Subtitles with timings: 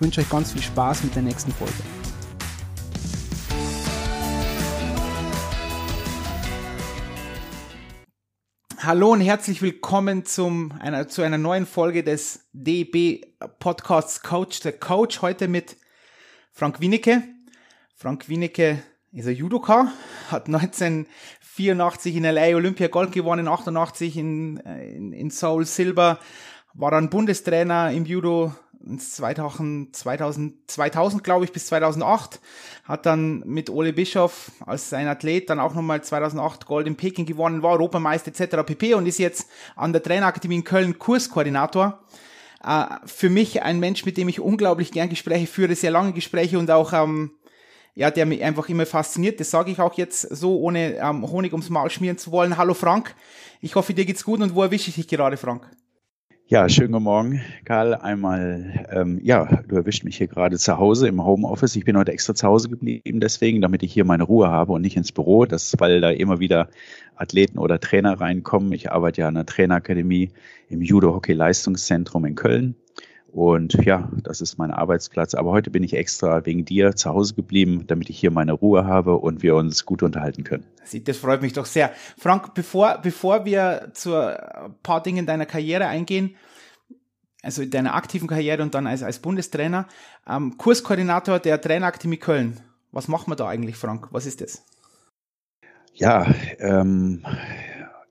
[0.00, 1.74] ich wünsche euch ganz viel Spaß mit der nächsten Folge.
[8.78, 13.26] Hallo und herzlich willkommen zum, einer, zu einer neuen Folge des DB
[13.58, 15.20] Podcasts Coach the Coach.
[15.20, 15.76] Heute mit
[16.50, 17.22] Frank Wienecke.
[17.94, 19.92] Frank Wienecke ist ein Judoka,
[20.30, 26.18] hat 1984 in LA Olympia Gold gewonnen, 88 in, in, in Seoul Silber,
[26.72, 28.54] war dann Bundestrainer im Judo
[28.98, 32.40] 2000, 2000, 2000 glaube ich, bis 2008.
[32.84, 37.26] Hat dann mit Ole Bischoff als sein Athlet dann auch nochmal 2008 Gold in Peking
[37.26, 38.64] gewonnen, war Europameister etc.
[38.64, 38.94] pp.
[38.94, 42.00] und ist jetzt an der Trainerakademie in Köln Kurskoordinator.
[42.64, 46.58] Äh, für mich ein Mensch, mit dem ich unglaublich gern Gespräche führe, sehr lange Gespräche
[46.58, 47.32] und auch, ähm,
[47.94, 49.40] ja, der mich einfach immer fasziniert.
[49.40, 52.56] Das sage ich auch jetzt so, ohne ähm, Honig ums Maul schmieren zu wollen.
[52.56, 53.14] Hallo Frank,
[53.60, 55.68] ich hoffe, dir geht's gut und wo erwische ich dich gerade, Frank?
[56.50, 57.94] Ja, schönen guten Morgen, Karl.
[57.94, 61.76] Einmal, ähm, ja, du erwischt mich hier gerade zu Hause im Homeoffice.
[61.76, 64.80] Ich bin heute extra zu Hause geblieben, deswegen, damit ich hier meine Ruhe habe und
[64.80, 65.46] nicht ins Büro.
[65.46, 66.68] Das, weil da immer wieder
[67.14, 68.72] Athleten oder Trainer reinkommen.
[68.72, 70.30] Ich arbeite ja an der Trainerakademie
[70.68, 72.74] im Judo-Hockey-Leistungszentrum in Köln
[73.32, 75.34] und ja, das ist mein Arbeitsplatz.
[75.34, 78.86] Aber heute bin ich extra wegen dir zu Hause geblieben, damit ich hier meine Ruhe
[78.86, 80.64] habe und wir uns gut unterhalten können.
[81.04, 81.92] Das freut mich doch sehr.
[82.18, 86.34] Frank, bevor, bevor wir zu ein paar Dingen deiner Karriere eingehen,
[87.42, 89.86] also deiner aktiven Karriere und dann als, als Bundestrainer,
[90.28, 92.60] ähm, Kurskoordinator der Trainerakademie Köln.
[92.92, 94.08] Was macht man da eigentlich, Frank?
[94.10, 94.64] Was ist das?
[95.94, 96.26] Ja,
[96.58, 97.24] ähm,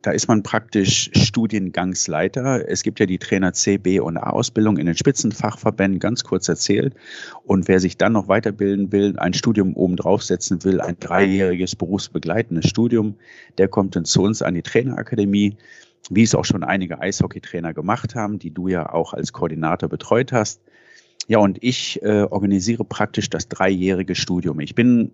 [0.02, 2.68] da ist man praktisch Studiengangsleiter.
[2.70, 6.96] Es gibt ja die Trainer C, B und A-Ausbildung in den Spitzenfachverbänden, ganz kurz erzählt.
[7.44, 12.70] Und wer sich dann noch weiterbilden will, ein Studium oben draufsetzen will, ein dreijähriges berufsbegleitendes
[12.70, 13.16] Studium,
[13.58, 15.58] der kommt dann zu uns an die Trainerakademie,
[16.10, 20.32] wie es auch schon einige Eishockeytrainer gemacht haben, die du ja auch als Koordinator betreut
[20.32, 20.62] hast.
[21.28, 24.62] Ja, und ich äh, organisiere praktisch das dreijährige Studium.
[24.62, 25.12] Ich bin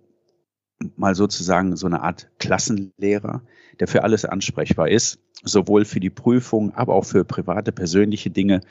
[0.95, 3.41] mal sozusagen so eine Art Klassenlehrer,
[3.79, 8.61] der für alles ansprechbar ist, sowohl für die Prüfung, aber auch für private, persönliche Dinge,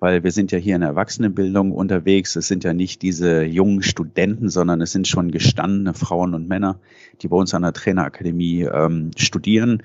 [0.00, 2.36] weil wir sind ja hier in der Erwachsenenbildung unterwegs.
[2.36, 6.80] Es sind ja nicht diese jungen Studenten, sondern es sind schon gestandene Frauen und Männer,
[7.22, 9.82] die bei uns an der Trainerakademie ähm, studieren.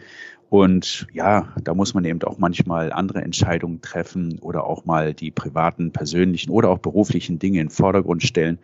[0.49, 5.31] Und ja, da muss man eben auch manchmal andere Entscheidungen treffen oder auch mal die
[5.31, 8.59] privaten, persönlichen oder auch beruflichen Dinge in den Vordergrund stellen.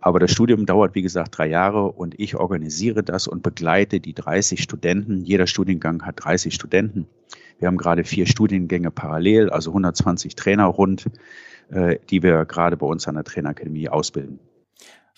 [0.00, 4.14] Aber das Studium dauert, wie gesagt, drei Jahre und ich organisiere das und begleite die
[4.14, 5.24] 30 Studenten.
[5.24, 7.06] Jeder Studiengang hat 30 Studenten.
[7.58, 11.06] Wir haben gerade vier Studiengänge parallel, also 120 Trainer rund,
[11.70, 14.38] äh, die wir gerade bei uns an der Trainerakademie ausbilden.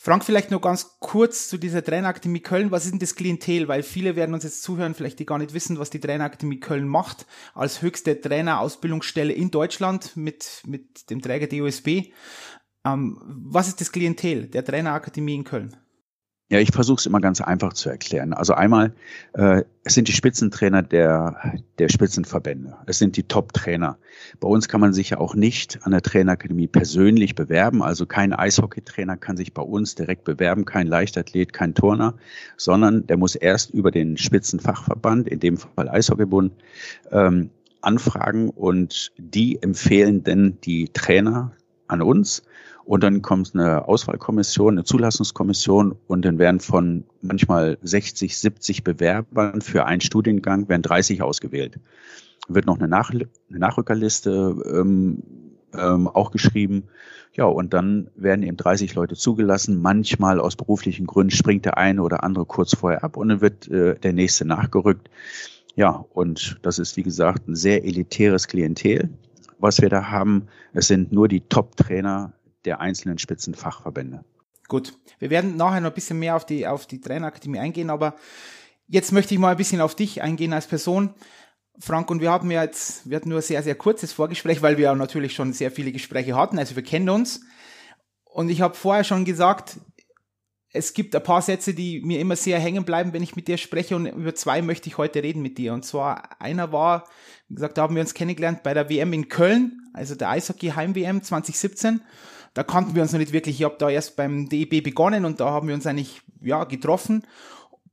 [0.00, 2.70] Frank, vielleicht nur ganz kurz zu dieser Trainerakademie Köln.
[2.70, 3.66] Was ist denn das Klientel?
[3.66, 6.86] Weil viele werden uns jetzt zuhören, vielleicht die gar nicht wissen, was die Trainerakademie Köln
[6.86, 12.12] macht, als höchste Trainerausbildungsstelle in Deutschland mit, mit dem Träger DOSB.
[12.94, 15.76] Ähm, was ist das Klientel der Trainerakademie in Köln?
[16.50, 18.32] Ja, ich versuche es immer ganz einfach zu erklären.
[18.32, 18.94] Also einmal,
[19.34, 21.37] äh, es sind die Spitzentrainer der,
[21.78, 22.75] der Spitzenverbände.
[22.87, 23.99] Es sind die Top-Trainer.
[24.41, 27.82] Bei uns kann man sich ja auch nicht an der Trainerakademie persönlich bewerben.
[27.82, 32.15] Also kein Eishockeytrainer kann sich bei uns direkt bewerben, kein Leichtathlet, kein Turner,
[32.56, 36.55] sondern der muss erst über den Spitzenfachverband, in dem Fall Eishockeybund,
[37.10, 37.50] ähm,
[37.82, 41.53] anfragen und die empfehlen denn die Trainer
[41.88, 42.43] an uns
[42.88, 49.60] und dann kommt eine Auswahlkommission, eine Zulassungskommission und dann werden von manchmal 60, 70 Bewerbern
[49.60, 51.78] für einen Studiengang werden 30 ausgewählt.
[52.49, 55.22] Wird noch eine, Nach eine Nachrückerliste ähm,
[55.75, 56.84] ähm, auch geschrieben.
[57.34, 59.82] Ja, und dann werden eben 30 Leute zugelassen.
[59.82, 63.69] Manchmal aus beruflichen Gründen springt der eine oder andere kurz vorher ab und dann wird
[63.69, 65.11] äh, der nächste nachgerückt.
[65.76, 69.11] Ja, und das ist, wie gesagt, ein sehr elitäres Klientel,
[69.58, 70.49] was wir da haben.
[70.73, 72.32] Es sind nur die Top-Trainer
[72.64, 74.25] der einzelnen Spitzenfachverbände.
[74.69, 78.16] Gut, wir werden nachher noch ein bisschen mehr auf die, auf die Trainerakademie eingehen, aber
[78.87, 81.14] jetzt möchte ich mal ein bisschen auf dich eingehen als Person.
[81.81, 84.76] Frank, und wir haben ja jetzt, wir hatten nur ein sehr, sehr kurzes Vorgespräch, weil
[84.76, 87.40] wir ja natürlich schon sehr viele Gespräche hatten, also wir kennen uns.
[88.25, 89.78] Und ich habe vorher schon gesagt,
[90.70, 93.56] es gibt ein paar Sätze, die mir immer sehr hängen bleiben, wenn ich mit dir
[93.56, 95.72] spreche und über zwei möchte ich heute reden mit dir.
[95.72, 97.05] Und zwar einer war,
[97.49, 100.69] wie gesagt, da haben wir uns kennengelernt bei der WM in Köln, also der Eishockey
[100.69, 102.02] Heim WM 2017.
[102.58, 103.60] da kannten wir uns noch nicht wirklich.
[103.60, 107.25] Ich habe da erst beim DEB begonnen und da haben wir uns eigentlich ja getroffen.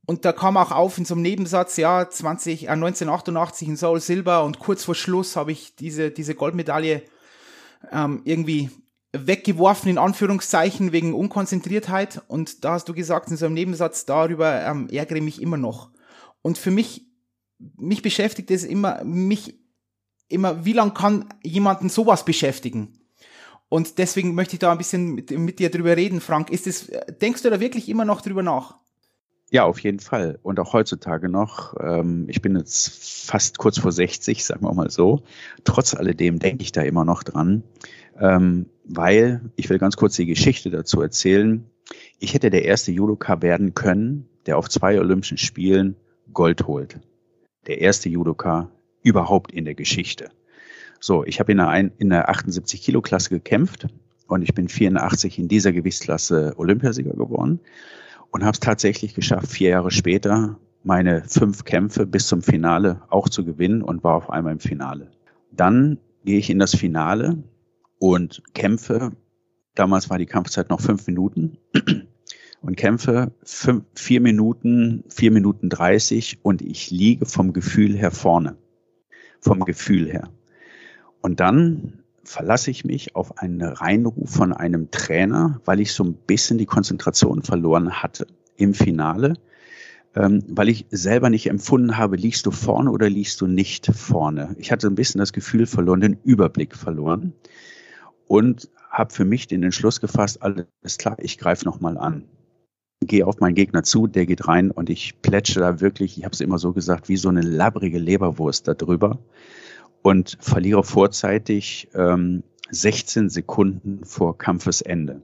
[0.06, 4.00] Und da kam auch auf in so einem Nebensatz, ja, 20, äh, 1988 in Seoul
[4.00, 7.02] Silber und kurz vor Schluss habe ich diese, diese Goldmedaille
[7.92, 8.70] ähm, irgendwie
[9.12, 12.22] weggeworfen, in Anführungszeichen, wegen Unkonzentriertheit.
[12.26, 15.90] Und da hast du gesagt in so einem Nebensatz, darüber ähm, ärgere mich immer noch.
[16.42, 17.06] Und für mich,
[17.76, 19.60] mich beschäftigt es immer, mich
[20.26, 23.05] immer, wie lange kann jemanden sowas beschäftigen?
[23.68, 26.50] Und deswegen möchte ich da ein bisschen mit, mit dir drüber reden, Frank.
[26.50, 26.90] Ist es,
[27.20, 28.76] denkst du da wirklich immer noch drüber nach?
[29.50, 30.38] Ja, auf jeden Fall.
[30.42, 31.74] Und auch heutzutage noch.
[31.80, 35.22] Ähm, ich bin jetzt fast kurz vor 60, sagen wir mal so.
[35.64, 37.62] Trotz alledem denke ich da immer noch dran,
[38.18, 41.64] ähm, weil ich will ganz kurz die Geschichte dazu erzählen.
[42.18, 45.96] Ich hätte der erste Judoka werden können, der auf zwei Olympischen Spielen
[46.32, 46.98] Gold holt.
[47.66, 48.70] Der erste Judoka
[49.02, 50.30] überhaupt in der Geschichte.
[51.00, 53.86] So, ich habe in der, in der 78 Kilo Klasse gekämpft
[54.26, 57.60] und ich bin 84 in dieser Gewichtsklasse Olympiasieger geworden
[58.30, 63.28] und habe es tatsächlich geschafft, vier Jahre später meine fünf Kämpfe bis zum Finale auch
[63.28, 65.10] zu gewinnen und war auf einmal im Finale.
[65.50, 67.42] Dann gehe ich in das Finale
[67.98, 69.12] und kämpfe.
[69.74, 71.58] Damals war die Kampfzeit noch fünf Minuten
[72.60, 78.56] und kämpfe fünf, vier Minuten, vier Minuten dreißig und ich liege vom Gefühl her vorne.
[79.40, 80.30] Vom Gefühl her.
[81.26, 86.14] Und dann verlasse ich mich auf einen Reinruf von einem Trainer, weil ich so ein
[86.14, 89.34] bisschen die Konzentration verloren hatte im Finale,
[90.14, 94.54] ähm, weil ich selber nicht empfunden habe, liegst du vorne oder liegst du nicht vorne.
[94.60, 97.32] Ich hatte ein bisschen das Gefühl verloren, den Überblick verloren
[98.28, 102.22] und habe für mich den Entschluss gefasst, alles klar, ich greife nochmal an.
[103.00, 106.34] Gehe auf meinen Gegner zu, der geht rein und ich plätsche da wirklich, ich habe
[106.34, 109.18] es immer so gesagt, wie so eine labbrige Leberwurst da drüber
[110.06, 115.20] und verliere vorzeitig ähm, 16 Sekunden vor Kampfesende.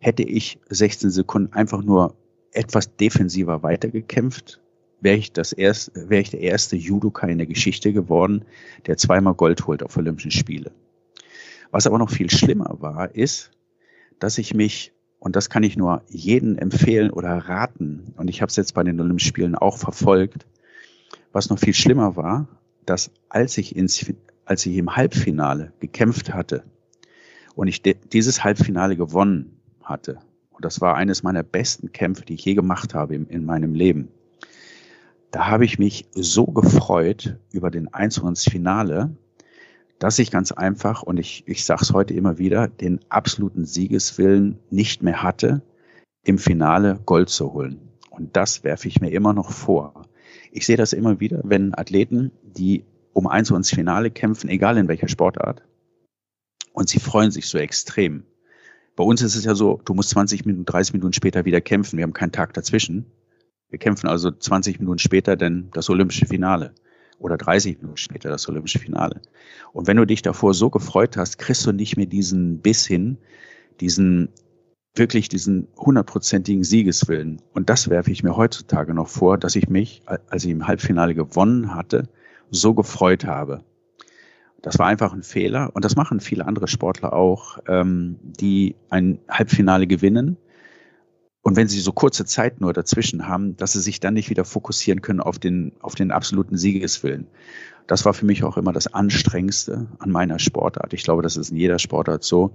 [0.00, 2.14] Hätte ich 16 Sekunden einfach nur
[2.52, 4.60] etwas defensiver weitergekämpft,
[5.00, 8.44] wäre ich das erst, wäre ich der erste Judoka in der Geschichte geworden,
[8.86, 10.72] der zweimal Gold holt auf Olympischen Spiele.
[11.70, 13.50] Was aber noch viel schlimmer war, ist,
[14.18, 18.50] dass ich mich, und das kann ich nur jedem empfehlen oder raten, und ich habe
[18.50, 20.44] es jetzt bei den Olympischen Spielen auch verfolgt,
[21.32, 22.46] was noch viel schlimmer war,
[22.86, 24.12] dass als ich, ins,
[24.44, 26.64] als ich im Halbfinale gekämpft hatte
[27.54, 30.18] und ich dieses Halbfinale gewonnen hatte,
[30.50, 33.74] und das war eines meiner besten Kämpfe, die ich je gemacht habe in, in meinem
[33.74, 34.08] Leben,
[35.30, 39.16] da habe ich mich so gefreut über den Einzug ins Finale,
[39.98, 44.58] dass ich ganz einfach, und ich, ich sage es heute immer wieder, den absoluten Siegeswillen
[44.68, 45.62] nicht mehr hatte,
[46.24, 47.80] im Finale Gold zu holen.
[48.10, 50.01] Und das werfe ich mir immer noch vor.
[50.54, 52.84] Ich sehe das immer wieder, wenn Athleten, die
[53.14, 55.62] um eins ins Finale kämpfen, egal in welcher Sportart,
[56.74, 58.24] und sie freuen sich so extrem.
[58.94, 61.96] Bei uns ist es ja so, du musst 20 Minuten, 30 Minuten später wieder kämpfen.
[61.96, 63.06] Wir haben keinen Tag dazwischen.
[63.70, 66.74] Wir kämpfen also 20 Minuten später denn das olympische Finale
[67.18, 69.22] oder 30 Minuten später das olympische Finale.
[69.72, 73.16] Und wenn du dich davor so gefreut hast, kriegst du nicht mehr diesen Biss hin,
[73.80, 74.28] diesen
[74.94, 77.40] wirklich diesen hundertprozentigen Siegeswillen.
[77.54, 81.14] Und das werfe ich mir heutzutage noch vor, dass ich mich, als ich im Halbfinale
[81.14, 82.08] gewonnen hatte,
[82.50, 83.64] so gefreut habe.
[84.60, 89.18] Das war einfach ein Fehler und das machen viele andere Sportler auch, ähm, die ein
[89.28, 90.36] Halbfinale gewinnen.
[91.40, 94.44] Und wenn sie so kurze Zeit nur dazwischen haben, dass sie sich dann nicht wieder
[94.44, 97.26] fokussieren können auf den, auf den absoluten Siegeswillen.
[97.88, 100.92] Das war für mich auch immer das Anstrengendste an meiner Sportart.
[100.92, 102.54] Ich glaube, das ist in jeder Sportart so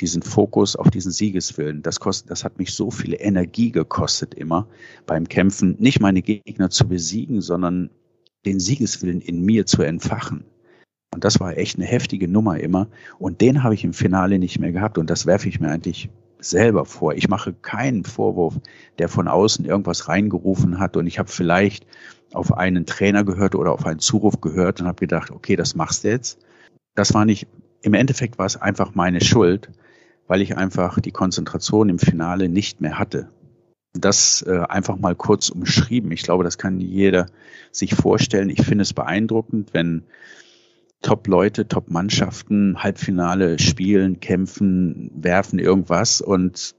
[0.00, 1.82] diesen Fokus auf diesen Siegeswillen.
[1.82, 4.66] Das kostet, das hat mich so viel Energie gekostet immer
[5.06, 7.90] beim Kämpfen, nicht meine Gegner zu besiegen, sondern
[8.44, 10.44] den Siegeswillen in mir zu entfachen.
[11.14, 12.88] Und das war echt eine heftige Nummer immer.
[13.18, 14.98] Und den habe ich im Finale nicht mehr gehabt.
[14.98, 16.10] Und das werfe ich mir eigentlich
[16.40, 17.14] selber vor.
[17.14, 18.58] Ich mache keinen Vorwurf,
[18.98, 20.96] der von außen irgendwas reingerufen hat.
[20.96, 21.86] Und ich habe vielleicht
[22.32, 26.02] auf einen Trainer gehört oder auf einen Zuruf gehört und habe gedacht, okay, das machst
[26.02, 26.38] du jetzt.
[26.96, 27.46] Das war nicht,
[27.84, 29.70] im Endeffekt war es einfach meine Schuld
[30.26, 33.28] weil ich einfach die Konzentration im Finale nicht mehr hatte.
[33.92, 36.10] Das äh, einfach mal kurz umschrieben.
[36.10, 37.26] Ich glaube, das kann jeder
[37.70, 38.50] sich vorstellen.
[38.50, 40.02] Ich finde es beeindruckend, wenn
[41.02, 46.74] Top-Leute, Top-Mannschaften Halbfinale spielen, kämpfen, werfen irgendwas und,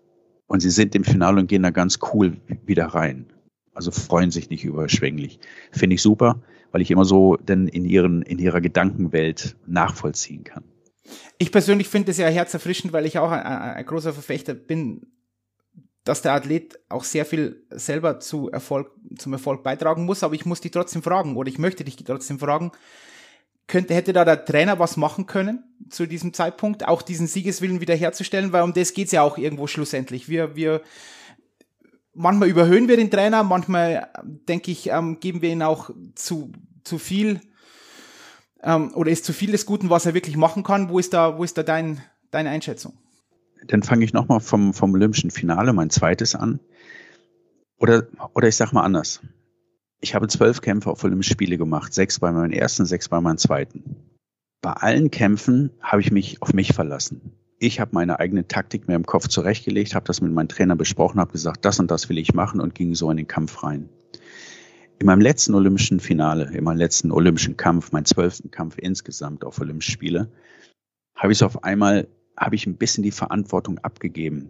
[0.47, 3.27] und sie sind im Finale und gehen da ganz cool wieder rein.
[3.73, 5.39] Also freuen sich nicht überschwänglich.
[5.71, 10.63] Finde ich super, weil ich immer so denn in ihren, in ihrer Gedankenwelt nachvollziehen kann.
[11.37, 15.07] Ich persönlich finde es ja herzerfrischend, weil ich auch ein, ein, großer Verfechter bin,
[16.03, 20.45] dass der Athlet auch sehr viel selber zu Erfolg, zum Erfolg beitragen muss, aber ich
[20.45, 22.71] muss dich trotzdem fragen oder ich möchte dich trotzdem fragen,
[23.67, 28.53] könnte, hätte da der Trainer was machen können zu diesem Zeitpunkt, auch diesen Siegeswillen wiederherzustellen,
[28.53, 30.29] weil um das geht's ja auch irgendwo schlussendlich.
[30.29, 30.81] Wir, wir,
[32.13, 36.51] manchmal überhöhen wir den Trainer, manchmal, denke ich, ähm, geben wir ihn auch zu,
[36.83, 37.41] zu viel,
[38.65, 40.89] ähm, oder ist zu viel des Guten, was er wirklich machen kann.
[40.89, 42.93] Wo ist da, wo ist da dein, deine Einschätzung?
[43.67, 46.59] Dann fange ich nochmal vom, vom Olympischen Finale, mein zweites an.
[47.77, 49.21] Oder, oder ich sag mal anders.
[50.01, 53.37] Ich habe zwölf Kämpfe auf Olympische Spiele gemacht, sechs bei meinem ersten, sechs bei meinem
[53.37, 53.95] zweiten.
[54.61, 57.33] Bei allen Kämpfen habe ich mich auf mich verlassen.
[57.59, 61.19] Ich habe meine eigene Taktik mir im Kopf zurechtgelegt, habe das mit meinem Trainer besprochen,
[61.19, 63.89] habe gesagt, das und das will ich machen und ging so in den Kampf rein.
[64.97, 69.59] In meinem letzten olympischen Finale, in meinem letzten olympischen Kampf, mein zwölften Kampf insgesamt auf
[69.59, 70.31] Olympische Spiele,
[71.15, 74.49] habe ich auf einmal, habe ich ein bisschen die Verantwortung abgegeben.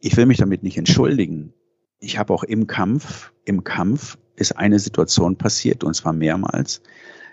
[0.00, 1.52] Ich will mich damit nicht entschuldigen.
[2.00, 6.82] Ich habe auch im Kampf, im Kampf ist eine Situation passiert, und zwar mehrmals.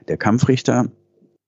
[0.08, 0.92] Der Kampfrichter,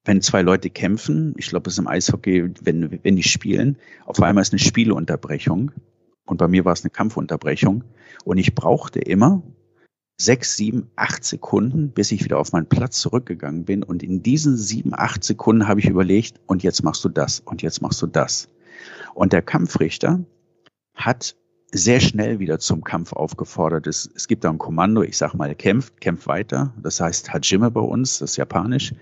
[0.06, 4.22] wenn zwei Leute kämpfen, ich glaube, es ist im Eishockey, wenn, wenn die spielen, auf
[4.22, 5.72] einmal ist eine Spielunterbrechung.
[6.26, 7.84] Und bei mir war es eine Kampfunterbrechung.
[8.24, 9.44] Und ich brauchte immer
[10.20, 13.84] sechs, sieben, acht Sekunden, bis ich wieder auf meinen Platz zurückgegangen bin.
[13.84, 17.62] Und in diesen sieben, acht Sekunden habe ich überlegt, und jetzt machst du das, und
[17.62, 18.50] jetzt machst du das.
[19.16, 20.24] Und der Kampfrichter
[20.94, 21.36] hat
[21.72, 24.12] sehr schnell wieder zum Kampf aufgefordert ist.
[24.16, 26.74] Es gibt da ein Kommando, ich sag mal, kämpft, kämpft weiter.
[26.82, 28.94] Das heißt Hajime bei uns, das ist japanisch.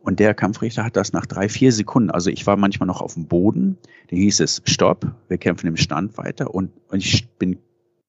[0.00, 3.14] Und der Kampfrichter hat das nach drei, vier Sekunden, also ich war manchmal noch auf
[3.14, 6.54] dem Boden, da hieß es, stopp, wir kämpfen im Stand weiter.
[6.54, 7.58] Und, und ich bin,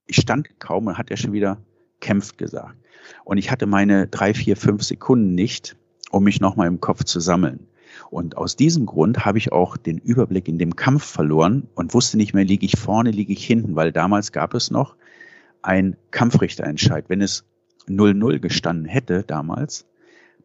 [0.08, 1.58] ich stand kaum und hat er schon wieder
[2.00, 2.76] kämpft gesagt.
[3.24, 5.76] Und ich hatte meine drei, vier, fünf Sekunden nicht,
[6.12, 7.68] um mich nochmal im Kopf zu sammeln.
[8.10, 12.18] Und aus diesem Grund habe ich auch den Überblick in dem Kampf verloren und wusste
[12.18, 14.96] nicht mehr, liege ich vorne, liege ich hinten, weil damals gab es noch
[15.62, 17.06] ein Kampfrichterentscheid.
[17.08, 17.46] Wenn es
[17.88, 19.86] 0-0 gestanden hätte damals,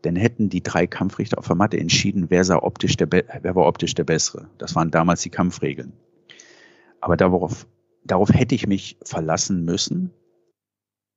[0.02, 3.66] dann hätten die drei Kampfrichter auf der Matte entschieden, wer, sah optisch der wer war
[3.66, 4.48] optisch der Bessere.
[4.58, 5.92] Das waren damals die Kampfregeln.
[7.00, 7.66] Aber darauf,
[8.04, 10.10] darauf hätte ich mich verlassen müssen.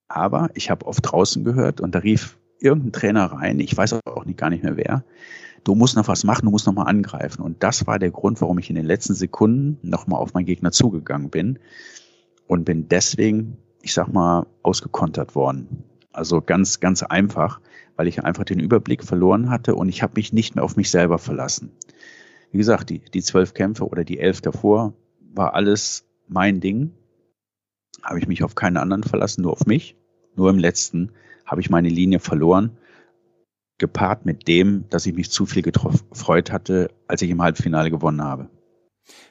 [0.08, 4.26] Aber ich habe oft draußen gehört und da rief irgendein Trainer rein, ich weiß auch
[4.26, 5.04] nicht, gar nicht mehr wer,
[5.64, 7.42] du musst noch was machen, du musst noch mal angreifen.
[7.42, 10.46] Und das war der Grund, warum ich in den letzten Sekunden noch mal auf meinen
[10.46, 11.60] Gegner zugegangen bin
[12.48, 15.84] und bin deswegen, ich sag mal, ausgekontert worden.
[16.14, 17.60] Also ganz, ganz einfach,
[17.96, 20.90] weil ich einfach den Überblick verloren hatte und ich habe mich nicht mehr auf mich
[20.90, 21.72] selber verlassen.
[22.52, 24.94] Wie gesagt, die, die zwölf Kämpfe oder die elf davor
[25.34, 26.94] war alles mein Ding.
[28.08, 29.96] Habe ich mich auf keinen anderen verlassen, nur auf mich.
[30.36, 31.12] Nur im letzten
[31.46, 32.78] habe ich meine Linie verloren
[33.78, 38.24] gepaart mit dem, dass ich mich zu viel gefreut hatte, als ich im Halbfinale gewonnen
[38.24, 38.50] habe.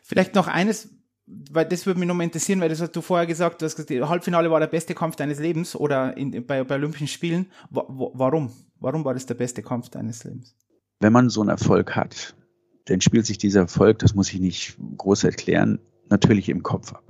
[0.02, 0.90] Vielleicht noch eines,
[1.26, 4.60] weil das würde mich nochmal interessieren, weil das hast du vorher gesagt, das Halbfinale war
[4.60, 7.46] der beste Kampf deines Lebens oder in, bei, bei Olympischen Spielen.
[7.70, 8.52] Warum?
[8.78, 10.54] Warum war das der beste Kampf deines Lebens?
[11.00, 12.36] Wenn man so einen Erfolg hat,
[12.86, 17.05] dann spielt sich dieser Erfolg, das muss ich nicht groß erklären, natürlich im Kopf ab.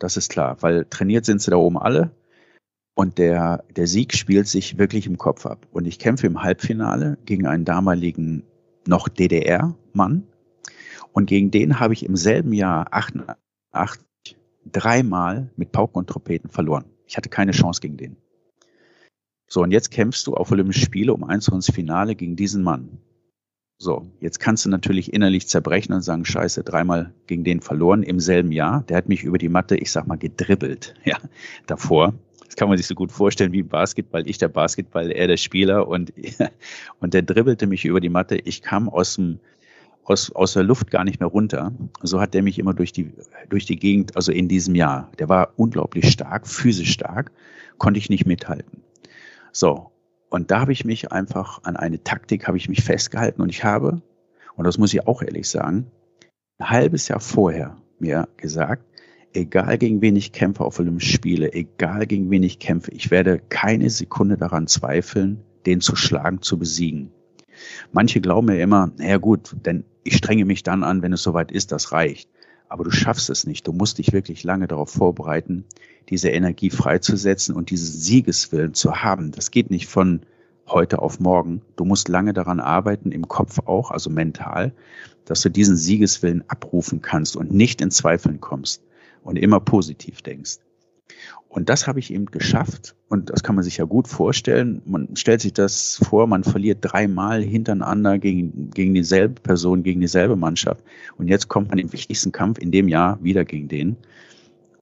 [0.00, 2.10] Das ist klar, weil trainiert sind sie da oben alle
[2.94, 5.68] und der, der Sieg spielt sich wirklich im Kopf ab.
[5.70, 8.44] Und ich kämpfe im Halbfinale gegen einen damaligen
[8.86, 10.26] noch DDR-Mann.
[11.12, 16.86] Und gegen den habe ich im selben Jahr 88 dreimal mit Pauken und Trompeten verloren.
[17.06, 18.16] Ich hatte keine Chance gegen den.
[19.48, 22.98] So, und jetzt kämpfst du auf Olympischen Spiele um eins ins Finale gegen diesen Mann.
[23.82, 28.20] So, jetzt kannst du natürlich innerlich zerbrechen und sagen, scheiße, dreimal gegen den verloren im
[28.20, 28.82] selben Jahr.
[28.82, 31.16] Der hat mich über die Matte, ich sag mal, gedribbelt, ja,
[31.66, 32.12] davor.
[32.44, 34.28] Das kann man sich so gut vorstellen wie Basketball.
[34.28, 36.12] Ich der Basketball, er der Spieler und,
[37.00, 38.36] und der dribbelte mich über die Matte.
[38.36, 39.40] Ich kam aus dem,
[40.04, 41.72] aus, aus der Luft gar nicht mehr runter.
[42.02, 43.10] So hat der mich immer durch die,
[43.48, 45.10] durch die Gegend, also in diesem Jahr.
[45.18, 47.32] Der war unglaublich stark, physisch stark,
[47.78, 48.82] konnte ich nicht mithalten.
[49.52, 49.90] So.
[50.30, 53.64] Und da habe ich mich einfach an eine Taktik habe ich mich festgehalten und ich
[53.64, 54.00] habe,
[54.54, 55.90] und das muss ich auch ehrlich sagen,
[56.58, 58.84] ein halbes Jahr vorher mir gesagt,
[59.32, 63.40] egal gegen wen ich kämpfe auf Olympischen Spiele, egal gegen wen ich kämpfe, ich werde
[63.48, 67.10] keine Sekunde daran zweifeln, den zu schlagen, zu besiegen.
[67.92, 71.50] Manche glauben mir immer, naja gut, denn ich strenge mich dann an, wenn es soweit
[71.50, 72.30] ist, das reicht.
[72.70, 73.66] Aber du schaffst es nicht.
[73.66, 75.64] Du musst dich wirklich lange darauf vorbereiten,
[76.08, 79.32] diese Energie freizusetzen und diesen Siegeswillen zu haben.
[79.32, 80.20] Das geht nicht von
[80.68, 81.62] heute auf morgen.
[81.74, 84.72] Du musst lange daran arbeiten, im Kopf auch, also mental,
[85.24, 88.84] dass du diesen Siegeswillen abrufen kannst und nicht in Zweifeln kommst
[89.24, 90.58] und immer positiv denkst.
[91.50, 92.94] Und das habe ich eben geschafft.
[93.08, 94.82] Und das kann man sich ja gut vorstellen.
[94.84, 100.36] Man stellt sich das vor, man verliert dreimal hintereinander gegen, gegen dieselbe Person, gegen dieselbe
[100.36, 100.84] Mannschaft.
[101.18, 103.96] Und jetzt kommt man im wichtigsten Kampf in dem Jahr wieder gegen den.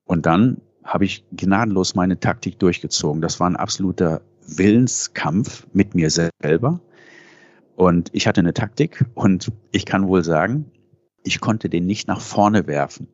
[0.05, 3.23] Und dann habe ich gnadenlos meine Taktik durchgezogen.
[3.23, 6.83] Das war ein absoluter Willenskampf mit mir selber.
[7.77, 10.67] Und ich hatte eine Taktik und ich kann wohl sagen,
[11.25, 13.09] ich konnte den nicht nach vorne werfen.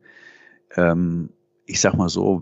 [0.75, 1.29] Ähm,
[1.65, 2.41] ich sag mal so,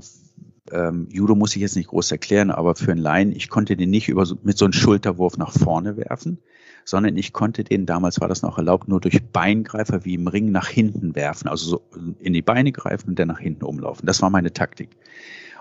[0.72, 3.89] ähm, Judo muss ich jetzt nicht groß erklären, aber für einen Laien, ich konnte den
[3.89, 6.39] nicht über mit so einem Schulterwurf nach vorne werfen,
[6.86, 10.51] sondern ich konnte den, damals war das noch erlaubt, nur durch Beingreifer wie im Ring
[10.51, 14.05] nach hinten werfen, also so in die Beine greifen und dann nach hinten umlaufen.
[14.05, 14.89] Das war meine Taktik.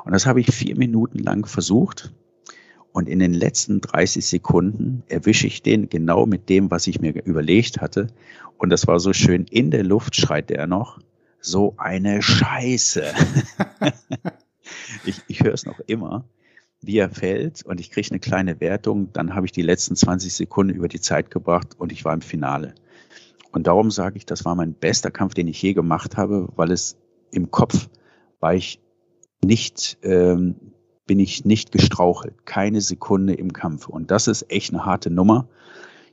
[0.05, 2.13] Und das habe ich vier Minuten lang versucht
[2.93, 7.25] und in den letzten 30 Sekunden erwische ich den genau mit dem, was ich mir
[7.25, 8.09] überlegt hatte.
[8.59, 9.47] Und das war so schön.
[9.51, 10.99] In der Luft schreit er noch,
[11.41, 13.05] so eine Scheiße.
[15.05, 16.25] ich ich höre es noch immer,
[16.81, 19.13] wie er fällt und ich kriege eine kleine Wertung.
[19.13, 22.23] Dann habe ich die letzten 20 Sekunden über die Zeit gebracht und ich war im
[22.23, 22.75] Finale.
[23.53, 26.71] Und darum sage ich, das war mein bester Kampf, den ich je gemacht habe, weil
[26.71, 26.97] es
[27.31, 27.89] im Kopf
[28.41, 28.81] war ich
[29.45, 30.57] nicht ähm,
[31.07, 32.47] bin ich nicht gestrauchelt.
[32.47, 33.89] Keine Sekunde im Kampf.
[33.89, 35.49] Und das ist echt eine harte Nummer.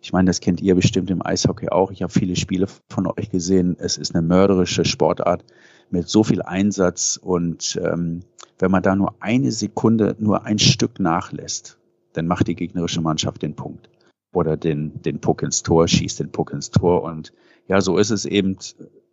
[0.01, 1.91] Ich meine, das kennt ihr bestimmt im Eishockey auch.
[1.91, 3.75] Ich habe viele Spiele von euch gesehen.
[3.79, 5.43] Es ist eine mörderische Sportart
[5.91, 7.19] mit so viel Einsatz.
[7.21, 8.21] Und ähm,
[8.59, 11.77] wenn man da nur eine Sekunde, nur ein Stück nachlässt,
[12.13, 13.89] dann macht die gegnerische Mannschaft den Punkt.
[14.33, 17.03] Oder den, den Puck ins Tor, schießt den Puck ins Tor.
[17.03, 17.33] Und
[17.67, 18.57] ja, so ist es eben.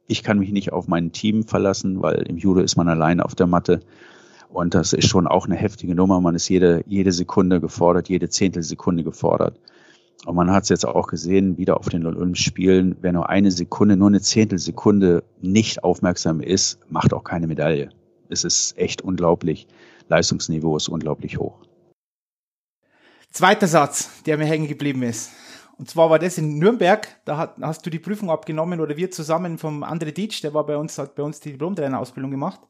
[0.09, 3.35] Ich kann mich nicht auf mein Team verlassen, weil im Judo ist man allein auf
[3.35, 3.81] der Matte.
[4.49, 6.21] Und das ist schon auch eine heftige Nummer.
[6.21, 9.59] Man ist jede, jede Sekunde gefordert, jede Zehntelsekunde gefordert.
[10.27, 13.53] Und man hat es jetzt auch gesehen, wieder auf den Olympischen Spielen, wer nur eine
[13.53, 17.91] Sekunde, nur eine Zehntelsekunde nicht aufmerksam ist, macht auch keine Medaille.
[18.29, 19.69] Es ist echt unglaublich.
[20.09, 21.61] Leistungsniveau ist unglaublich hoch.
[23.31, 25.31] Zweiter Satz, der mir hängen geblieben ist.
[25.79, 29.59] Und zwar war das in Nürnberg, da hast du die Prüfung abgenommen oder wir zusammen
[29.59, 32.61] vom Andre Dietsch, der war bei uns, hat bei uns die Diplomtrainerausbildung gemacht.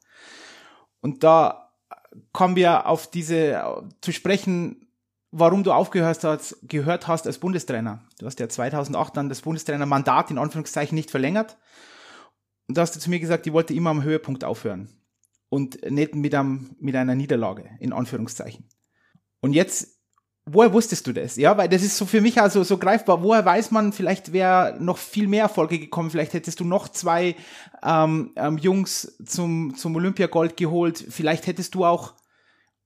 [1.00, 1.70] Und da
[2.32, 4.85] kommen wir auf diese zu sprechen,
[5.38, 8.04] warum du aufgehört hast, gehört hast als Bundestrainer.
[8.18, 11.56] Du hast ja 2008 dann das Bundestrainer-Mandat in Anführungszeichen nicht verlängert.
[12.68, 14.88] Und da hast du zu mir gesagt, ich wollte immer am Höhepunkt aufhören.
[15.48, 18.68] Und nicht mit, einem, mit einer Niederlage, in Anführungszeichen.
[19.40, 19.96] Und jetzt
[20.46, 21.36] woher wusstest du das?
[21.36, 23.22] Ja, weil das ist so für mich also so greifbar.
[23.22, 27.34] Woher weiß man, vielleicht wäre noch viel mehr Erfolge gekommen, vielleicht hättest du noch zwei
[27.82, 32.14] ähm, ähm, Jungs zum, zum Olympiagold geholt, vielleicht hättest du auch,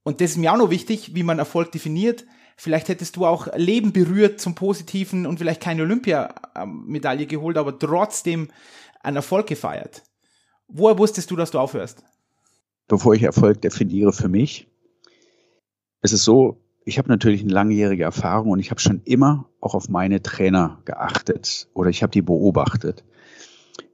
[0.03, 2.25] und das ist mir auch noch wichtig, wie man Erfolg definiert,
[2.61, 8.49] vielleicht hättest du auch Leben berührt zum Positiven und vielleicht keine Olympiamedaille geholt, aber trotzdem
[9.03, 10.03] einen Erfolg gefeiert.
[10.68, 12.05] Woher wusstest du, dass du aufhörst?
[12.87, 14.68] Bevor ich Erfolg definiere für mich,
[16.03, 19.75] ist es so, ich habe natürlich eine langjährige Erfahrung und ich habe schon immer auch
[19.75, 23.05] auf meine Trainer geachtet oder ich habe die beobachtet.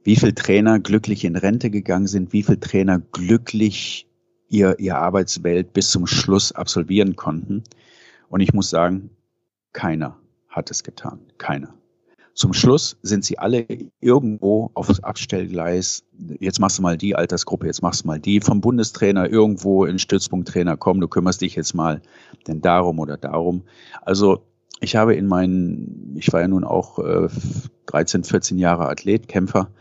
[0.03, 4.09] Wie viele Trainer glücklich in Rente gegangen sind, wie viele Trainer glücklich
[4.49, 7.63] ihr, ihr Arbeitswelt bis zum Schluss absolvieren konnten.
[8.29, 9.09] Und ich muss sagen,
[9.73, 10.17] keiner
[10.49, 11.19] hat es getan.
[11.37, 11.73] Keiner.
[12.33, 13.65] Zum Schluss sind sie alle
[13.99, 16.03] irgendwo aufs Abstellgleis.
[16.39, 19.97] Jetzt machst du mal die Altersgruppe, jetzt machst du mal die vom Bundestrainer irgendwo in
[19.97, 20.77] Stützpunkttrainer.
[20.77, 22.01] Komm, du kümmerst dich jetzt mal
[22.47, 23.63] denn darum oder darum.
[24.03, 24.43] Also
[24.81, 27.27] ich habe in meinen, ich war ja nun auch äh,
[27.87, 29.71] 13, 14 Jahre Athlet, Kämpfer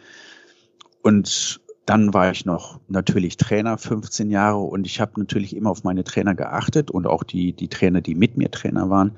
[1.03, 5.85] und dann war ich noch natürlich Trainer 15 Jahre und ich habe natürlich immer auf
[5.85, 9.13] meine Trainer geachtet und auch die, die Trainer, die mit mir Trainer waren.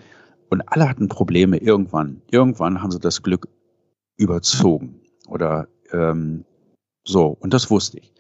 [0.51, 2.23] Und alle hatten Probleme irgendwann.
[2.31, 3.49] Irgendwann haben sie das Glück
[4.17, 6.45] überzogen oder ähm,
[7.05, 7.37] so.
[7.41, 8.13] Und das wusste ich.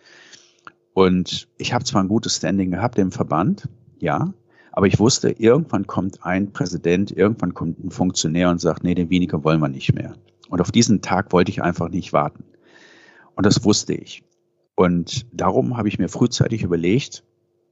[0.94, 4.32] Und ich habe zwar ein gutes Standing gehabt im Verband, ja,
[4.72, 9.10] aber ich wusste, irgendwann kommt ein Präsident, irgendwann kommt ein Funktionär und sagt, nee, den
[9.10, 10.14] weniger wollen wir nicht mehr.
[10.48, 12.44] Und auf diesen Tag wollte ich einfach nicht warten.
[13.34, 14.22] Und das wusste ich.
[14.78, 17.24] Und darum habe ich mir frühzeitig überlegt,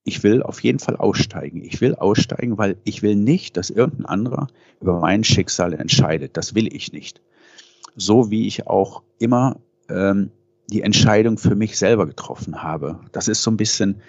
[0.02, 1.62] ich will auf jeden Fall aussteigen.
[1.62, 4.48] Ich will aussteigen, weil ich will nicht, dass irgendein anderer
[4.80, 6.36] über mein Schicksal entscheidet.
[6.36, 7.20] Das will ich nicht.
[7.94, 10.32] So wie ich auch immer ähm,
[10.66, 12.98] die Entscheidung für mich selber getroffen habe.
[13.12, 14.02] Das ist so ein bisschen,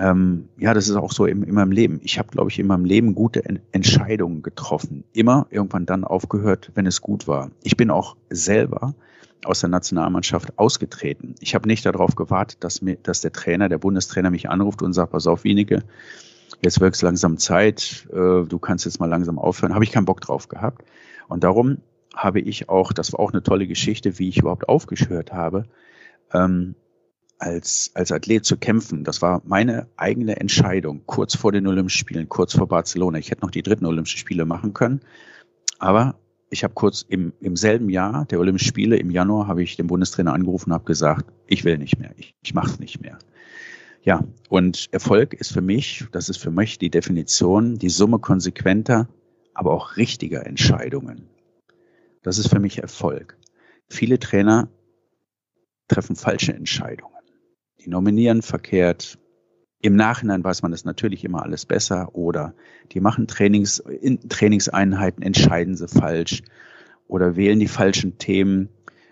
[0.00, 2.00] ähm, ja, das ist auch so in, in meinem Leben.
[2.02, 5.04] Ich habe, glaube ich, in meinem Leben gute en Entscheidungen getroffen.
[5.12, 7.52] Immer irgendwann dann aufgehört, wenn es gut war.
[7.62, 8.96] Ich bin auch selber
[9.44, 11.34] aus der Nationalmannschaft ausgetreten.
[11.40, 14.92] Ich habe nicht darauf gewartet, dass, mir, dass der Trainer, der Bundestrainer mich anruft und
[14.92, 15.82] sagt, pass auf, Wienige,
[16.62, 19.74] jetzt wird langsam Zeit, äh, du kannst jetzt mal langsam aufhören.
[19.74, 20.84] Habe ich keinen Bock drauf gehabt.
[21.28, 21.78] Und darum
[22.14, 25.64] habe ich auch, das war auch eine tolle Geschichte, wie ich überhaupt aufgehört habe,
[26.32, 26.74] ähm,
[27.38, 29.04] als, als Athlet zu kämpfen.
[29.04, 33.18] Das war meine eigene Entscheidung, kurz vor den Olympischen Spielen, kurz vor Barcelona.
[33.18, 35.00] Ich hätte noch die dritten Olympischen Spiele machen können.
[35.78, 36.16] Aber
[36.50, 39.86] ich habe kurz im, im selben Jahr der Olympischen Spiele, im Januar, habe ich den
[39.86, 43.18] Bundestrainer angerufen und habe gesagt, ich will nicht mehr, ich, ich mache es nicht mehr.
[44.02, 49.08] Ja, und Erfolg ist für mich, das ist für mich die Definition, die Summe konsequenter,
[49.54, 51.28] aber auch richtiger Entscheidungen.
[52.22, 53.36] Das ist für mich Erfolg.
[53.88, 54.68] Viele Trainer
[55.88, 57.14] treffen falsche Entscheidungen.
[57.80, 59.18] Die nominieren verkehrt.
[59.80, 62.54] Im Nachhinein weiß man das natürlich immer alles besser oder
[62.92, 66.42] die machen Trainings, in Trainingseinheiten, entscheiden sie falsch
[67.06, 68.68] oder wählen die falschen Themen.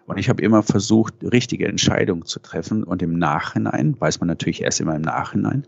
[0.06, 2.84] Und ich habe immer versucht, richtige Entscheidungen zu treffen.
[2.84, 5.66] Und im Nachhinein, weiß man natürlich erst immer im Nachhinein,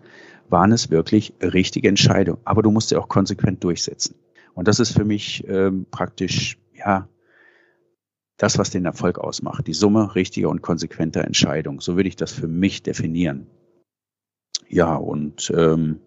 [0.49, 2.41] waren es wirklich richtige Entscheidungen.
[2.45, 4.15] Aber du musst sie auch konsequent durchsetzen.
[4.55, 7.09] Und das ist für mich ähm, praktisch, ja,
[8.37, 9.67] das, was den Erfolg ausmacht.
[9.67, 11.81] Die Summe richtiger und konsequenter Entscheidungen.
[11.81, 13.49] So würde ich das für mich definieren.
[14.69, 16.01] Ja, und ähm,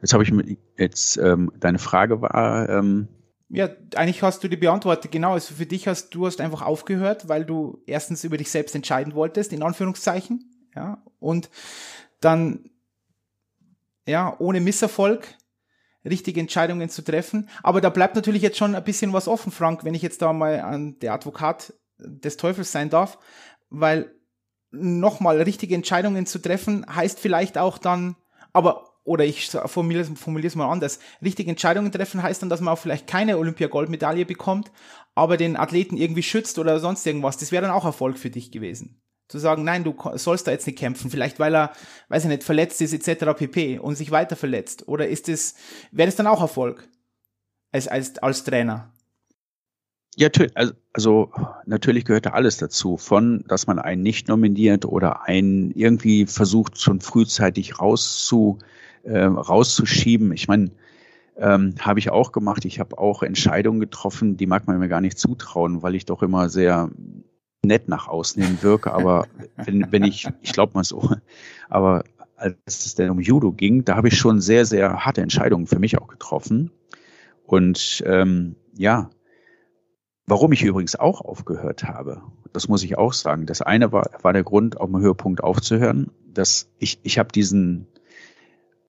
[0.00, 3.08] jetzt habe ich mit, jetzt ähm, deine Frage war, ähm,
[3.48, 5.34] ja, eigentlich hast du die beantwortet, genau.
[5.34, 9.14] Also für dich hast du hast einfach aufgehört, weil du erstens über dich selbst entscheiden
[9.14, 11.48] wolltest, in Anführungszeichen, ja, und
[12.20, 12.70] dann,
[14.06, 15.28] ja, ohne Misserfolg
[16.04, 17.48] richtige Entscheidungen zu treffen.
[17.62, 20.32] Aber da bleibt natürlich jetzt schon ein bisschen was offen, Frank, wenn ich jetzt da
[20.32, 23.18] mal an der Advokat des Teufels sein darf,
[23.70, 24.12] weil
[24.78, 28.16] nochmal richtige Entscheidungen zu treffen heißt vielleicht auch dann,
[28.52, 30.02] aber oder ich formuliere
[30.46, 30.98] es mal anders.
[31.22, 34.72] Richtige Entscheidungen treffen heißt dann, dass man auch vielleicht keine Olympiagoldmedaille bekommt,
[35.14, 37.36] aber den Athleten irgendwie schützt oder sonst irgendwas.
[37.36, 39.00] Das wäre dann auch Erfolg für dich gewesen.
[39.28, 41.72] Zu sagen, nein, du sollst da jetzt nicht kämpfen, vielleicht weil er,
[42.08, 43.36] weiß ich nicht, verletzt ist etc.
[43.36, 43.78] pp.
[43.78, 44.88] und sich weiter verletzt.
[44.88, 45.54] Oder ist es,
[45.92, 46.88] wäre das dann auch Erfolg
[47.72, 48.92] als, als, als Trainer?
[50.18, 51.30] Ja, also, also
[51.66, 56.80] natürlich gehört da alles dazu, von, dass man einen nicht nominiert oder einen irgendwie versucht,
[56.80, 58.58] schon frühzeitig rauszu,
[59.02, 60.32] äh, rauszuschieben.
[60.32, 60.70] Ich meine,
[61.36, 62.64] ähm, habe ich auch gemacht.
[62.64, 66.22] Ich habe auch Entscheidungen getroffen, die mag man mir gar nicht zutrauen, weil ich doch
[66.22, 66.90] immer sehr
[67.62, 68.92] nett nach außen hin wirke.
[68.92, 69.26] Aber
[69.56, 71.10] wenn, wenn ich, ich glaube mal so,
[71.68, 72.04] aber
[72.36, 75.78] als es denn um Judo ging, da habe ich schon sehr, sehr harte Entscheidungen für
[75.78, 76.70] mich auch getroffen.
[77.44, 79.10] Und ähm, ja,
[80.26, 83.46] warum ich übrigens auch aufgehört habe, das muss ich auch sagen.
[83.46, 87.86] Das eine war, war der Grund, auf dem Höhepunkt aufzuhören, dass ich, ich habe diesen,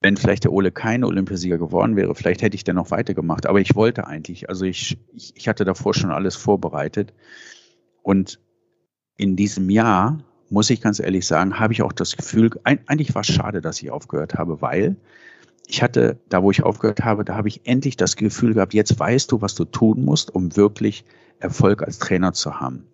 [0.02, 3.46] wenn vielleicht der Ole kein Olympiasieger geworden wäre, vielleicht hätte ich dann noch weitergemacht.
[3.46, 7.14] Aber ich wollte eigentlich, also ich, ich, ich hatte davor schon alles vorbereitet.
[8.02, 8.40] Und
[9.16, 13.22] in diesem Jahr, muss ich ganz ehrlich sagen, habe ich auch das Gefühl, eigentlich war
[13.22, 14.96] es schade, dass ich aufgehört habe, weil
[15.68, 18.98] ich hatte, da wo ich aufgehört habe, da habe ich endlich das Gefühl gehabt, jetzt
[18.98, 21.04] weißt du, was du tun musst, um wirklich
[21.40, 22.88] Erfolg als Trainer zu haben.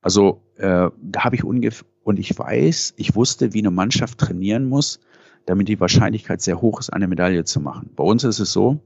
[0.00, 4.66] Also äh, da habe ich ungefähr, und ich weiß, ich wusste, wie eine Mannschaft trainieren
[4.66, 5.00] muss,
[5.46, 7.90] damit die Wahrscheinlichkeit sehr hoch ist, eine Medaille zu machen.
[7.94, 8.80] Bei uns ist es so,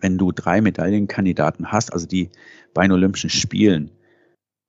[0.00, 2.30] wenn du drei Medaillenkandidaten hast, also die
[2.72, 3.90] bei den Olympischen Spielen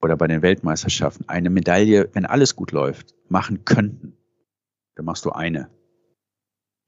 [0.02, 4.18] oder bei den Weltmeisterschaften eine Medaille, wenn alles gut läuft, machen könnten,
[4.96, 5.70] dann machst du eine.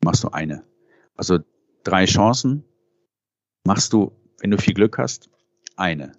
[0.04, 0.63] Machst du eine.
[1.16, 1.39] Also
[1.84, 2.63] drei Chancen
[3.66, 5.30] machst du, wenn du viel Glück hast,
[5.76, 6.13] eine.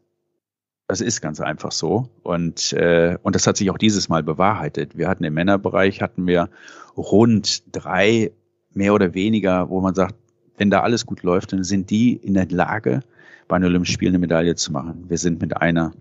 [0.87, 2.11] Das ist ganz einfach so.
[2.23, 4.97] Und, äh, und das hat sich auch dieses Mal bewahrheitet.
[4.97, 6.51] Wir hatten im Männerbereich hatten wir
[6.97, 8.33] rund drei,
[8.73, 10.15] mehr oder weniger, wo man sagt,
[10.57, 13.01] wenn da alles gut läuft, dann sind die in der Lage,
[13.49, 15.05] bei den Olympischen Spielen eine Medaille zu machen.
[15.09, 15.93] Wir sind mit einer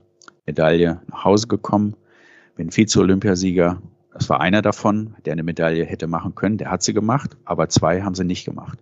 [0.46, 1.96] Medaille nach Hause gekommen,
[2.56, 3.82] bin Vize-Olympiasieger.
[4.13, 6.58] Das war einer davon, der eine Medaille hätte machen können.
[6.58, 8.78] Der hat sie gemacht, aber zwei haben sie nicht gemacht.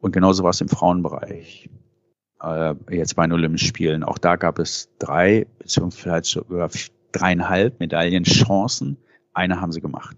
[0.00, 1.68] Und genauso war es im Frauenbereich
[2.42, 4.04] äh, jetzt bei den Olympischen Spielen.
[4.04, 6.70] Auch da gab es drei, beziehungsweise sogar
[7.10, 8.98] dreieinhalb Medaillenchancen.
[9.34, 10.16] Eine haben sie gemacht.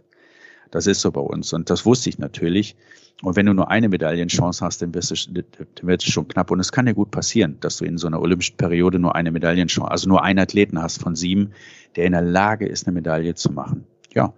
[0.70, 1.52] Das ist so bei uns.
[1.52, 2.76] Und das wusste ich natürlich.
[3.22, 5.44] Und wenn du nur eine Medaillenchance hast, dann, wirst du, dann
[5.82, 6.50] wird es schon knapp.
[6.50, 9.30] Und es kann ja gut passieren, dass du in so einer olympischen Periode nur eine
[9.30, 11.52] Medaillenchance, also nur einen Athleten hast von sieben,
[11.96, 13.86] der in der Lage ist, eine Medaille zu machen.
[14.14, 14.32] Ja.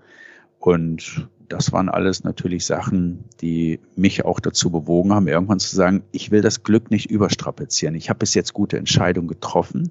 [0.63, 6.05] Und das waren alles natürlich Sachen, die mich auch dazu bewogen haben, irgendwann zu sagen,
[6.13, 7.97] ich will das Glück nicht überstrapazieren.
[7.97, 9.91] Ich habe bis jetzt gute Entscheidungen getroffen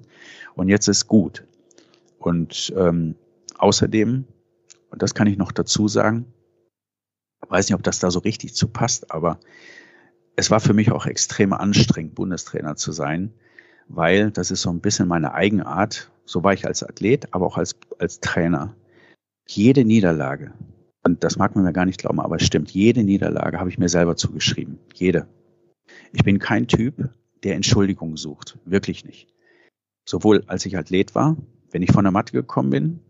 [0.54, 1.44] und jetzt ist gut.
[2.18, 3.16] Und ähm,
[3.58, 4.24] außerdem,
[4.90, 6.24] und das kann ich noch dazu sagen,
[7.46, 9.40] weiß nicht, ob das da so richtig zu passt, aber
[10.36, 13.34] es war für mich auch extrem anstrengend, Bundestrainer zu sein,
[13.88, 16.10] weil das ist so ein bisschen meine Eigenart.
[16.24, 18.74] So war ich als Athlet, aber auch als, als Trainer.
[19.48, 20.52] Jede Niederlage,
[21.02, 23.78] und das mag man mir gar nicht glauben, aber es stimmt, jede Niederlage habe ich
[23.78, 24.78] mir selber zugeschrieben.
[24.94, 25.26] Jede.
[26.12, 27.10] Ich bin kein Typ,
[27.42, 28.58] der Entschuldigungen sucht.
[28.64, 29.28] Wirklich nicht.
[30.04, 31.36] Sowohl als ich Athlet war,
[31.70, 33.00] wenn ich von der Matte gekommen bin,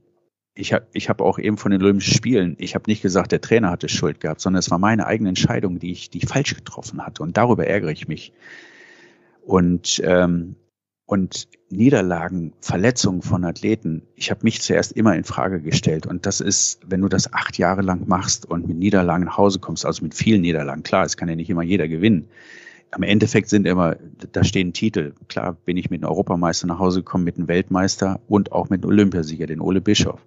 [0.55, 3.41] ich habe ich hab auch eben von den Olympischen Spielen, ich habe nicht gesagt, der
[3.41, 6.55] Trainer hatte Schuld gehabt, sondern es war meine eigene Entscheidung, die ich, die ich falsch
[6.55, 7.23] getroffen hatte.
[7.23, 8.33] Und darüber ärgere ich mich.
[9.45, 10.57] Und ähm,
[11.07, 16.07] und Niederlagen, Verletzungen von Athleten, ich habe mich zuerst immer in Frage gestellt.
[16.07, 19.59] Und das ist, wenn du das acht Jahre lang machst und mit Niederlagen nach Hause
[19.59, 22.29] kommst, also mit vielen Niederlagen, klar, es kann ja nicht immer jeder gewinnen,
[22.93, 23.97] am Endeffekt sind immer,
[24.33, 25.15] da stehen Titel.
[25.29, 28.83] Klar bin ich mit einem Europameister nach Hause gekommen, mit einem Weltmeister und auch mit
[28.83, 30.21] einem Olympiasieger, den Ole Bischof.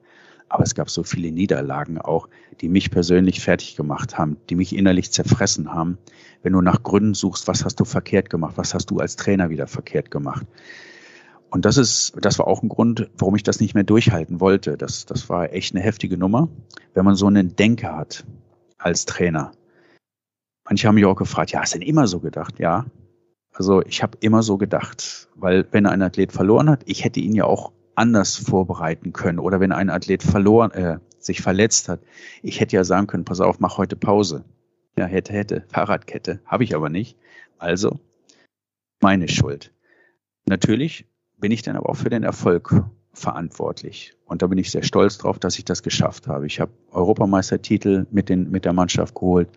[0.49, 2.27] Aber es gab so viele Niederlagen auch,
[2.62, 5.97] die mich persönlich fertig gemacht haben, die mich innerlich zerfressen haben.
[6.43, 8.53] Wenn du nach Gründen suchst, was hast du verkehrt gemacht?
[8.55, 10.45] Was hast du als Trainer wieder verkehrt gemacht?
[11.56, 14.76] Und das ist, das war auch ein Grund, warum ich das nicht mehr durchhalten wollte.
[14.76, 16.50] Das, das war echt eine heftige Nummer,
[16.94, 18.26] wenn man so einen Denker hat
[18.78, 19.54] als Trainer.
[20.65, 22.60] Manche haben mich auch gefragt, ja, hast du denn immer so gedacht?
[22.60, 22.88] Ja.
[23.54, 27.34] Also ich habe immer so gedacht, weil wenn ein Athlet verloren hat, ich hätte ihn
[27.34, 29.39] ja auch anders vorbereiten können.
[29.39, 32.02] Oder wenn ein Athlet verloren, äh, sich verletzt hat,
[32.44, 34.44] ich hätte ja sagen können, pass auf, mach heute Pause.
[34.98, 37.18] Ja, hätte, hätte, Fahrradkette, habe ich aber nicht.
[37.58, 37.98] Also
[39.00, 39.72] meine Schuld.
[40.48, 41.06] Natürlich
[41.38, 44.13] bin ich dann aber auch für den Erfolg verantwortlich.
[44.26, 46.45] Und da bin ich sehr stolz drauf, dass ich das geschafft habe.
[46.45, 49.50] Ich habe Europameistertitel mit, den, mit der Mannschaft geholt,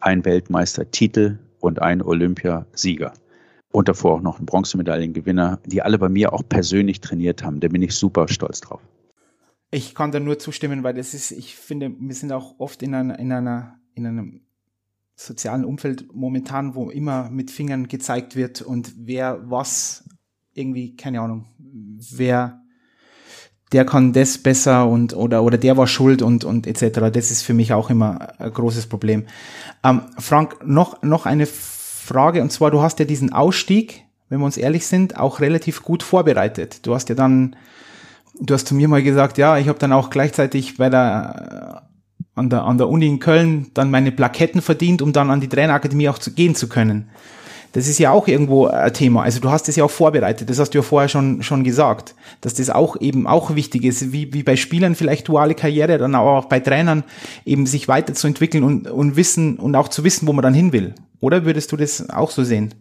[0.00, 3.12] einen Weltmeistertitel und einen Olympiasieger
[3.72, 7.60] und davor auch noch einen Bronzemedaillengewinner, die alle bei mir auch persönlich trainiert haben.
[7.60, 8.80] Da bin ich super stolz drauf.
[9.70, 12.94] Ich kann da nur zustimmen, weil das ist, ich finde, wir sind auch oft in
[12.94, 14.40] einer, in einer, in einem
[15.14, 20.08] sozialen Umfeld momentan, wo immer mit Fingern gezeigt wird und wer was
[20.58, 21.46] irgendwie, keine Ahnung,
[22.16, 22.60] wer
[23.72, 27.10] der kann das besser und oder oder der war schuld und und etc.
[27.12, 29.26] Das ist für mich auch immer ein großes Problem.
[29.84, 34.46] Ähm, Frank, noch noch eine Frage, und zwar, du hast ja diesen Ausstieg, wenn wir
[34.46, 36.86] uns ehrlich sind, auch relativ gut vorbereitet.
[36.86, 37.56] Du hast ja dann,
[38.40, 41.82] du hast zu mir mal gesagt, ja, ich habe dann auch gleichzeitig bei der
[42.34, 45.48] an der, an der Uni in Köln dann meine Plaketten verdient, um dann an die
[45.48, 47.10] Trainerakademie auch zu gehen zu können.
[47.78, 49.22] Das ist ja auch irgendwo ein Thema.
[49.22, 52.16] Also du hast es ja auch vorbereitet, das hast du ja vorher schon, schon gesagt,
[52.40, 56.16] dass das auch eben auch wichtig ist, wie, wie bei Spielern vielleicht duale Karriere, dann
[56.16, 57.04] auch bei Trainern
[57.44, 60.96] eben sich weiterzuentwickeln und, und wissen und auch zu wissen, wo man dann hin will.
[61.20, 62.74] Oder würdest du das auch so sehen?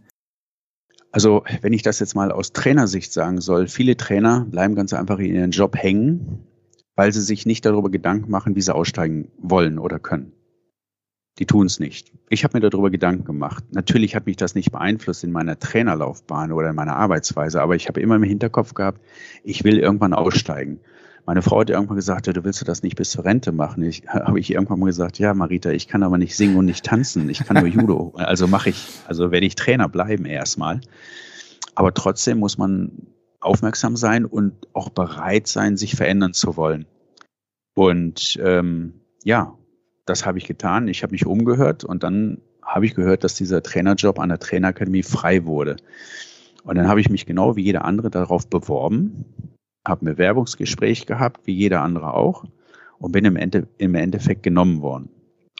[1.12, 5.20] Also, wenn ich das jetzt mal aus Trainersicht sagen soll, viele Trainer bleiben ganz einfach
[5.20, 6.40] in ihren Job hängen,
[6.96, 10.32] weil sie sich nicht darüber Gedanken machen, wie sie aussteigen wollen oder können.
[11.40, 12.12] Die tun es nicht.
[12.30, 13.64] Ich habe mir darüber Gedanken gemacht.
[13.72, 17.88] Natürlich hat mich das nicht beeinflusst in meiner Trainerlaufbahn oder in meiner Arbeitsweise, aber ich
[17.88, 19.02] habe immer im Hinterkopf gehabt,
[19.44, 20.80] ich will irgendwann aussteigen.
[21.28, 23.84] Meine Frau hat irgendwann gesagt, ja, du willst das nicht bis zur Rente machen.
[23.84, 26.86] Ich habe ich irgendwann mal gesagt, ja, Marita, ich kann aber nicht singen und nicht
[26.86, 27.30] tanzen.
[27.30, 28.14] Ich kann nur Judo.
[28.18, 30.82] Also mache ich, also werde ich Trainer bleiben erstmal.
[31.76, 33.08] Aber trotzdem muss man
[33.42, 36.86] aufmerksam sein und auch bereit sein, sich verändern zu wollen.
[37.76, 39.54] Und ähm, ja,
[40.10, 40.88] das habe ich getan.
[40.88, 45.04] Ich habe mich umgehört und dann habe ich gehört, dass dieser Trainerjob an der Trainerakademie
[45.04, 45.78] frei wurde.
[46.64, 49.26] Und dann habe ich mich genau wie jeder andere darauf beworben
[49.88, 52.44] habe ein Bewerbungsgespräch gehabt, wie jeder andere auch,
[53.00, 55.10] und bin im, Ende, im Endeffekt genommen worden.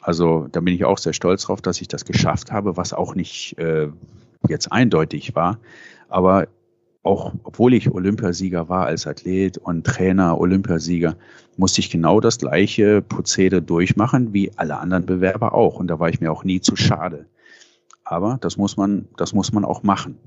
[0.02, 3.14] Also da bin ich auch sehr stolz drauf, dass ich das geschafft habe, was auch
[3.14, 3.88] nicht äh,
[4.48, 5.58] jetzt eindeutig war.
[6.08, 6.48] Aber
[7.02, 11.16] auch obwohl ich Olympiasieger war als Athlet und Trainer, Olympiasieger,
[11.56, 15.76] musste ich genau das gleiche Prozedere durchmachen wie alle anderen Bewerber auch.
[15.76, 17.26] Und da war ich mir auch nie zu schade.
[18.04, 20.18] Aber das muss man, das muss man auch machen,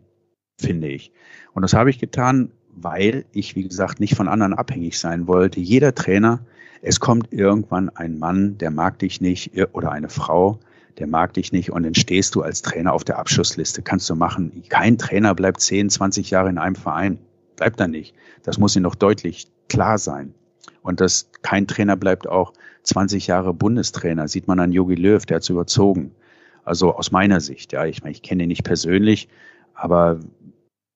[0.57, 1.12] finde ich.
[1.53, 5.60] Und das habe ich getan, weil ich, wie gesagt, nicht von anderen abhängig sein wollte.
[5.60, 6.45] Jeder Trainer,
[6.81, 10.60] es kommt irgendwann ein Mann, der mag dich nicht, oder eine Frau,
[10.97, 13.82] der mag dich nicht und dann stehst du als Trainer auf der Abschussliste.
[13.82, 14.63] Kannst du machen.
[14.69, 17.19] Kein Trainer bleibt 10, 20 Jahre in einem Verein.
[17.56, 18.15] Bleibt da nicht.
[18.43, 20.34] Das muss ihm noch deutlich klar sein.
[20.82, 24.27] Und das, kein Trainer bleibt auch 20 Jahre Bundestrainer.
[24.27, 26.12] Sieht man an Jogi Löw, der hat es überzogen.
[26.63, 27.86] Also aus meiner Sicht, ja.
[27.86, 29.30] Ich meine, ich kenne ihn nicht persönlich,
[29.73, 30.19] aber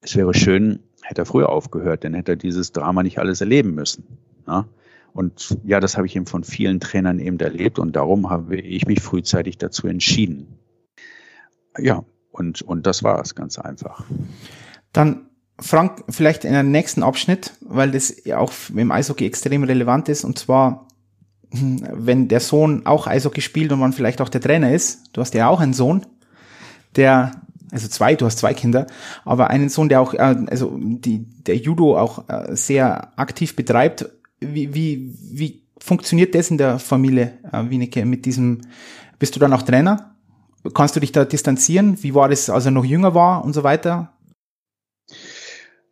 [0.01, 3.73] es wäre schön, hätte er früher aufgehört, dann hätte er dieses Drama nicht alles erleben
[3.73, 4.05] müssen.
[4.47, 4.65] Ja?
[5.15, 8.86] Und ja, das habe ich eben von vielen Trainern eben erlebt und darum habe ich
[8.86, 10.60] mich frühzeitig dazu entschieden.
[11.80, 14.04] Ja, und, und das war es ganz einfach.
[14.91, 20.10] Dann Frank, vielleicht in einem nächsten Abschnitt, weil das ja auch im Eishockey extrem relevant
[20.10, 20.89] ist, und zwar,
[21.49, 25.34] wenn der Sohn auch Eishockey spielt und man vielleicht auch der Trainer ist, du hast
[25.34, 26.06] ja auch einen Sohn,
[26.97, 27.32] der
[27.71, 28.86] also zwei, du hast zwei Kinder,
[29.23, 34.10] aber einen Sohn, der auch, äh, also die, der Judo auch äh, sehr aktiv betreibt.
[34.39, 38.61] Wie, wie, wie funktioniert das in der Familie, äh, Wienecke, mit diesem,
[39.19, 40.15] bist du dann auch Trainer?
[40.73, 42.01] Kannst du dich da distanzieren?
[42.01, 44.13] Wie war das, als er noch jünger war und so weiter?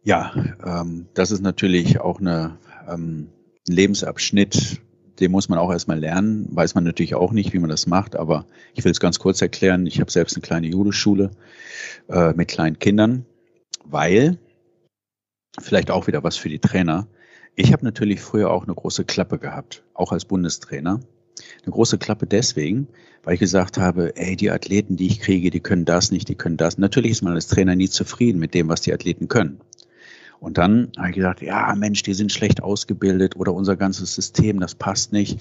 [0.03, 0.33] Ja,
[0.65, 2.57] ähm, das ist natürlich auch eine,
[2.89, 3.29] ähm,
[3.67, 4.81] ein Lebensabschnitt,
[5.19, 6.47] den muss man auch erstmal lernen.
[6.51, 9.41] Weiß man natürlich auch nicht, wie man das macht, aber ich will es ganz kurz
[9.41, 9.85] erklären.
[9.85, 11.31] Ich habe selbst eine kleine Judeschule
[12.09, 13.25] äh, mit kleinen Kindern,
[13.85, 14.39] weil,
[15.61, 17.07] vielleicht auch wieder was für die Trainer,
[17.55, 20.99] ich habe natürlich früher auch eine große Klappe gehabt, auch als Bundestrainer.
[21.63, 22.87] Eine große Klappe deswegen,
[23.23, 26.35] weil ich gesagt habe, ey, die Athleten, die ich kriege, die können das nicht, die
[26.35, 26.77] können das.
[26.77, 29.59] Natürlich ist man als Trainer nie zufrieden mit dem, was die Athleten können.
[30.39, 34.59] Und dann habe ich gedacht, ja, Mensch, die sind schlecht ausgebildet oder unser ganzes System,
[34.59, 35.39] das passt nicht.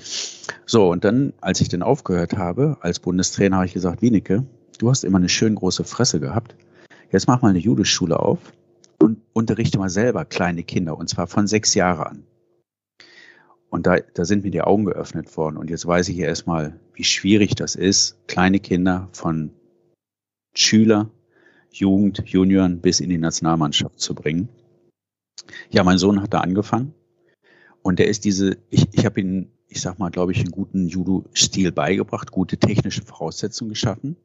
[0.65, 4.45] So, und dann, als ich dann aufgehört habe, als Bundestrainer, habe ich gesagt, Wienecke,
[4.79, 6.55] du hast immer eine schön große Fresse gehabt.
[7.11, 8.39] Jetzt mach mal eine Judeschule auf
[9.33, 12.27] unterrichte mal selber kleine Kinder, und zwar von sechs Jahren an.
[13.71, 15.57] Und da, da sind mir die Augen geöffnet worden.
[15.57, 19.51] Und jetzt weiß ich erstmal, wie schwierig das ist, kleine Kinder von
[20.55, 21.11] Schüler,
[21.71, 24.51] Jugend, Junioren bis in die Nationalmannschaft zu bringen.
[25.71, 26.93] Ja, mein Sohn hat da angefangen.
[27.81, 30.87] Und der ist diese, ich, ich habe ihn, ich sag mal, glaube ich, einen guten
[30.89, 34.17] Judo-Stil beigebracht, gute technische Voraussetzungen geschaffen.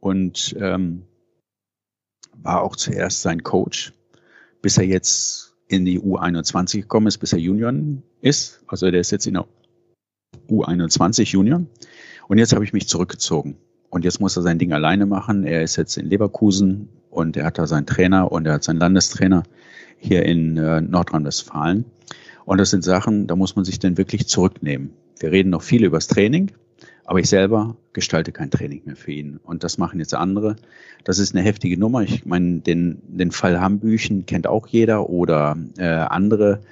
[0.00, 1.02] Und ähm,
[2.42, 3.92] war auch zuerst sein Coach,
[4.66, 7.72] bis er jetzt in die U21 gekommen ist, bis er Junior
[8.20, 8.64] ist.
[8.66, 9.46] Also der ist jetzt in der
[10.48, 11.64] U21 Junior.
[12.26, 13.58] Und jetzt habe ich mich zurückgezogen.
[13.90, 15.44] Und jetzt muss er sein Ding alleine machen.
[15.44, 18.80] Er ist jetzt in Leverkusen und er hat da seinen Trainer und er hat seinen
[18.80, 19.44] Landestrainer
[19.98, 21.84] hier in äh, Nordrhein-Westfalen.
[22.44, 24.90] Und das sind Sachen, da muss man sich dann wirklich zurücknehmen.
[25.20, 26.50] Wir reden noch viel über das Training,
[27.06, 29.38] aber ich selber gestalte kein Training mehr für ihn.
[29.42, 30.56] Und das machen jetzt andere.
[31.04, 32.02] Das ist eine heftige Nummer.
[32.02, 36.62] Ich meine, den, den Fall Hambüchen kennt auch jeder oder äh, andere.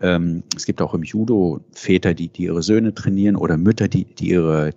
[0.00, 4.04] Ähm, es gibt auch im Judo Väter, die, die ihre Söhne trainieren oder Mütter, die,
[4.04, 4.72] die ihre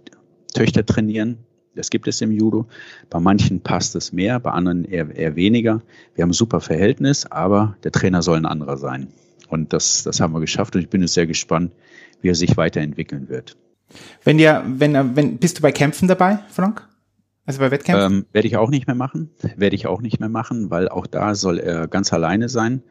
[0.54, 1.40] Töchter trainieren.
[1.76, 2.68] Das gibt es im Judo.
[3.10, 5.82] Bei manchen passt es mehr, bei anderen eher, eher weniger.
[6.14, 9.08] Wir haben ein super Verhältnis, aber der Trainer soll ein anderer sein.
[9.48, 11.72] Und das, das haben wir geschafft und ich bin jetzt sehr gespannt,
[12.22, 13.58] wie er sich weiterentwickeln wird.
[14.24, 16.88] Wenn dir, wenn, wenn, bist du bei Kämpfen dabei, Frank?
[17.46, 18.14] Also bei Wettkämpfen?
[18.14, 19.32] Ähm, werde ich auch nicht mehr machen.
[19.56, 22.84] Werde ich auch nicht mehr machen, weil auch da soll er ganz alleine sein.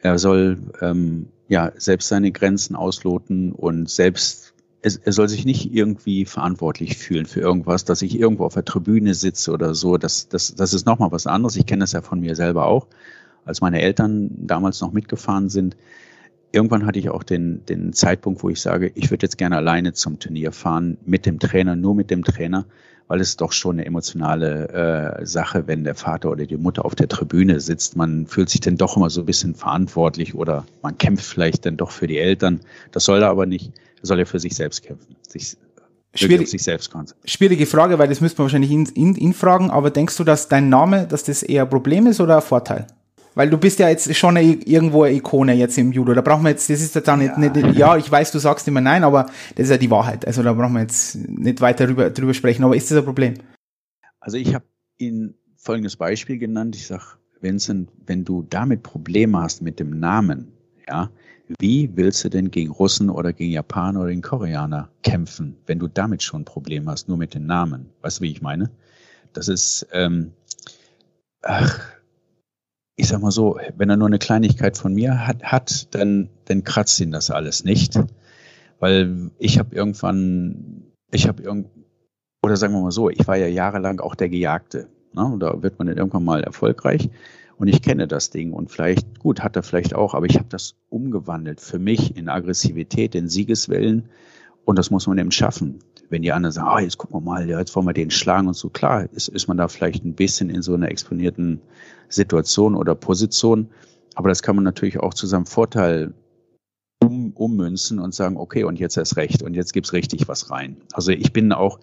[0.00, 6.26] Er soll ähm, ja selbst seine Grenzen ausloten und selbst er soll sich nicht irgendwie
[6.26, 9.96] verantwortlich fühlen für irgendwas, dass ich irgendwo auf der Tribüne sitze oder so.
[9.96, 11.56] Das, das, das ist nochmal was anderes.
[11.56, 12.86] Ich kenne das ja von mir selber auch.
[13.46, 15.76] Als meine Eltern damals noch mitgefahren sind,
[16.54, 19.92] irgendwann hatte ich auch den, den Zeitpunkt, wo ich sage, ich würde jetzt gerne alleine
[19.92, 22.64] zum Turnier fahren, mit dem Trainer, nur mit dem Trainer,
[23.08, 26.94] weil es doch schon eine emotionale äh, Sache, wenn der Vater oder die Mutter auf
[26.94, 27.96] der Tribüne sitzt.
[27.96, 31.76] Man fühlt sich dann doch immer so ein bisschen verantwortlich oder man kämpft vielleicht dann
[31.76, 32.60] doch für die Eltern.
[32.92, 33.72] Das soll er aber nicht.
[34.00, 35.56] Er soll ja für sich selbst kämpfen, sich
[36.16, 39.90] Schwierig, sich selbst Schwierige Frage, weil das müsste man wahrscheinlich ihn, ihn, ihn fragen, aber
[39.90, 42.86] denkst du, dass dein Name, dass das eher ein Problem ist oder ein Vorteil?
[43.34, 46.14] Weil du bist ja jetzt schon eine, irgendwo eine Ikone jetzt im Judo.
[46.14, 47.38] Da brauchen wir jetzt, das ist jetzt auch nicht, ja.
[47.38, 50.26] nicht, ja, ich weiß, du sagst immer nein, aber das ist ja die Wahrheit.
[50.26, 52.64] Also da brauchen wir jetzt nicht weiter drüber, drüber sprechen.
[52.64, 53.34] Aber ist das ein Problem?
[54.20, 54.64] Also ich habe
[54.98, 56.76] Ihnen folgendes Beispiel genannt.
[56.76, 57.04] Ich sage,
[57.40, 60.52] Vincent, wenn du damit Probleme hast mit dem Namen,
[60.88, 61.10] ja,
[61.58, 65.88] wie willst du denn gegen Russen oder gegen Japaner oder gegen Koreaner kämpfen, wenn du
[65.88, 67.90] damit schon ein Problem hast, nur mit den Namen?
[68.00, 68.70] Weißt du, wie ich meine?
[69.34, 70.32] Das ist, ähm,
[71.42, 71.80] ach,
[72.96, 76.64] ich sag mal so, wenn er nur eine Kleinigkeit von mir hat, hat dann, dann
[76.64, 77.98] kratzt ihn das alles nicht.
[78.78, 81.68] Weil ich habe irgendwann, ich habe irgend,
[82.42, 84.88] oder sagen wir mal so, ich war ja jahrelang auch der Gejagte.
[85.12, 85.36] Ne?
[85.40, 87.10] Da wird man dann irgendwann mal erfolgreich.
[87.56, 90.48] Und ich kenne das Ding und vielleicht, gut, hat er vielleicht auch, aber ich habe
[90.48, 94.08] das umgewandelt für mich in Aggressivität, in Siegeswillen.
[94.64, 95.78] Und das muss man eben schaffen
[96.14, 98.46] wenn die anderen sagen, ah, jetzt gucken wir mal, ja, jetzt wollen wir den schlagen
[98.46, 101.60] und so, klar, ist, ist man da vielleicht ein bisschen in so einer exponierten
[102.08, 103.68] Situation oder Position.
[104.14, 106.14] Aber das kann man natürlich auch zu seinem Vorteil
[107.02, 110.76] um, ummünzen und sagen, okay, und jetzt erst recht und jetzt gibt's richtig was rein.
[110.92, 111.80] Also ich bin auch,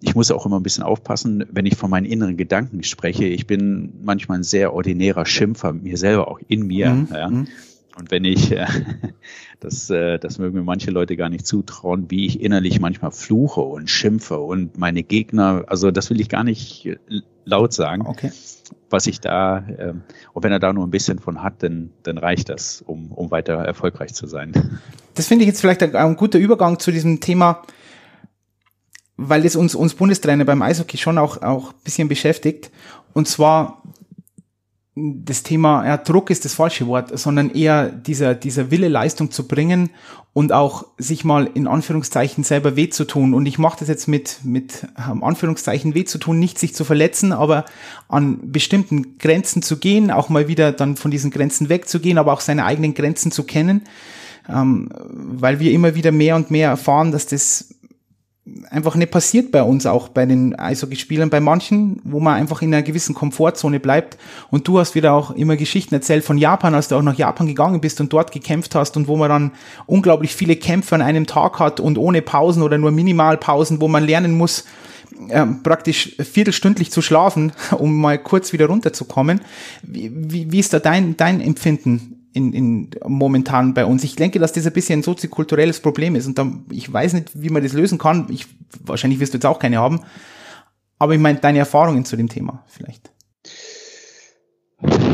[0.00, 3.24] ich muss auch immer ein bisschen aufpassen, wenn ich von meinen inneren Gedanken spreche.
[3.24, 6.90] Ich bin manchmal ein sehr ordinärer Schimpfer, mir selber auch in mir.
[6.90, 7.08] Mhm.
[7.12, 7.30] Ja.
[7.98, 8.66] Und wenn ich, äh,
[9.60, 13.62] das, äh, das mögen mir manche Leute gar nicht zutrauen, wie ich innerlich manchmal fluche
[13.62, 16.88] und schimpfe und meine Gegner, also das will ich gar nicht
[17.46, 18.06] laut sagen.
[18.06, 18.32] Okay.
[18.90, 19.94] Was ich da, äh,
[20.34, 23.30] und wenn er da nur ein bisschen von hat, dann, dann reicht das, um, um
[23.30, 24.52] weiter erfolgreich zu sein.
[25.14, 27.62] Das finde ich jetzt vielleicht ein, ein guter Übergang zu diesem Thema,
[29.16, 32.70] weil es uns, uns Bundestrainer beim Eishockey schon auch, auch ein bisschen beschäftigt.
[33.14, 33.82] Und zwar
[34.98, 39.46] das Thema, ja, Druck ist das falsche Wort, sondern eher dieser, dieser Wille, Leistung zu
[39.46, 39.90] bringen
[40.32, 43.34] und auch sich mal in Anführungszeichen selber weh zu tun.
[43.34, 46.84] Und ich mache das jetzt mit, mit um, Anführungszeichen weh zu tun, nicht sich zu
[46.84, 47.66] verletzen, aber
[48.08, 52.40] an bestimmten Grenzen zu gehen, auch mal wieder dann von diesen Grenzen wegzugehen, aber auch
[52.40, 53.82] seine eigenen Grenzen zu kennen,
[54.48, 57.75] ähm, weil wir immer wieder mehr und mehr erfahren, dass das
[58.70, 62.72] einfach nicht passiert bei uns auch bei den Eishockeyspielern, bei manchen, wo man einfach in
[62.72, 64.18] einer gewissen Komfortzone bleibt.
[64.50, 67.48] Und du hast wieder auch immer Geschichten erzählt von Japan, als du auch nach Japan
[67.48, 69.50] gegangen bist und dort gekämpft hast und wo man dann
[69.86, 74.04] unglaublich viele Kämpfe an einem Tag hat und ohne Pausen oder nur Minimalpausen, wo man
[74.04, 74.64] lernen muss,
[75.28, 79.40] äh, praktisch viertelstündlich zu schlafen, um mal kurz wieder runterzukommen.
[79.82, 84.04] Wie, wie, wie ist da dein, dein Empfinden in, in momentan bei uns.
[84.04, 87.40] Ich denke, dass das ein bisschen ein soziokulturelles Problem ist und dann, ich weiß nicht,
[87.40, 88.26] wie man das lösen kann.
[88.30, 88.46] Ich,
[88.84, 90.02] wahrscheinlich wirst du jetzt auch keine haben.
[90.98, 93.10] Aber ich meine, deine Erfahrungen zu dem Thema vielleicht.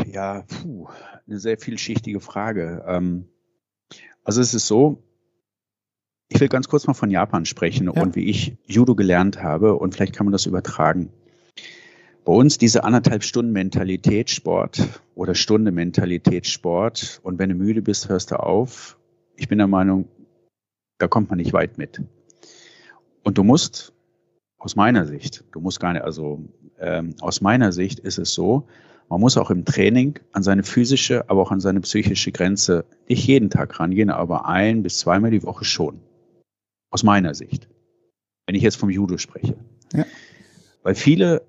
[0.06, 0.88] Ja, puh,
[1.26, 2.84] eine sehr vielschichtige Frage.
[2.86, 3.28] Ähm,
[4.24, 5.04] also es ist so,
[6.28, 8.02] ich will ganz kurz mal von Japan sprechen ja.
[8.02, 11.10] und wie ich Judo gelernt habe und vielleicht kann man das übertragen.
[12.24, 18.30] Bei uns diese anderthalb Stunden Mentalitätssport oder Stunde Mentalitätssport und wenn du müde bist, hörst
[18.30, 18.96] du auf.
[19.36, 20.06] Ich bin der Meinung,
[20.98, 22.00] da kommt man nicht weit mit.
[23.24, 23.92] Und du musst,
[24.58, 26.44] aus meiner Sicht, du musst gar nicht, also
[26.78, 28.68] ähm, aus meiner Sicht ist es so,
[29.08, 33.26] man muss auch im Training an seine physische, aber auch an seine psychische Grenze nicht
[33.26, 36.00] jeden Tag rangehen, aber ein bis zweimal die Woche schon.
[36.90, 37.68] Aus meiner Sicht.
[38.46, 39.56] Wenn ich jetzt vom Judo spreche.
[39.92, 40.06] Ja.
[40.82, 41.42] Weil viele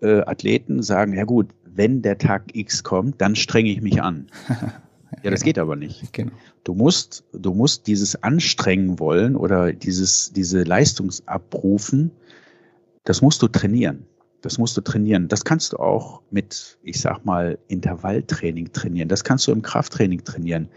[0.00, 4.28] äh, Athleten sagen, ja gut, wenn der Tag X kommt, dann strenge ich mich an.
[5.22, 6.12] Ja, das geht aber nicht.
[6.12, 6.32] Genau.
[6.64, 12.10] Du musst, du musst dieses Anstrengen wollen oder dieses, diese Leistungsabrufen,
[13.04, 14.06] das musst du trainieren.
[14.42, 15.28] Das musst du trainieren.
[15.28, 19.08] Das kannst du auch mit, ich sag mal, Intervalltraining trainieren.
[19.08, 20.68] Das kannst du im Krafttraining trainieren,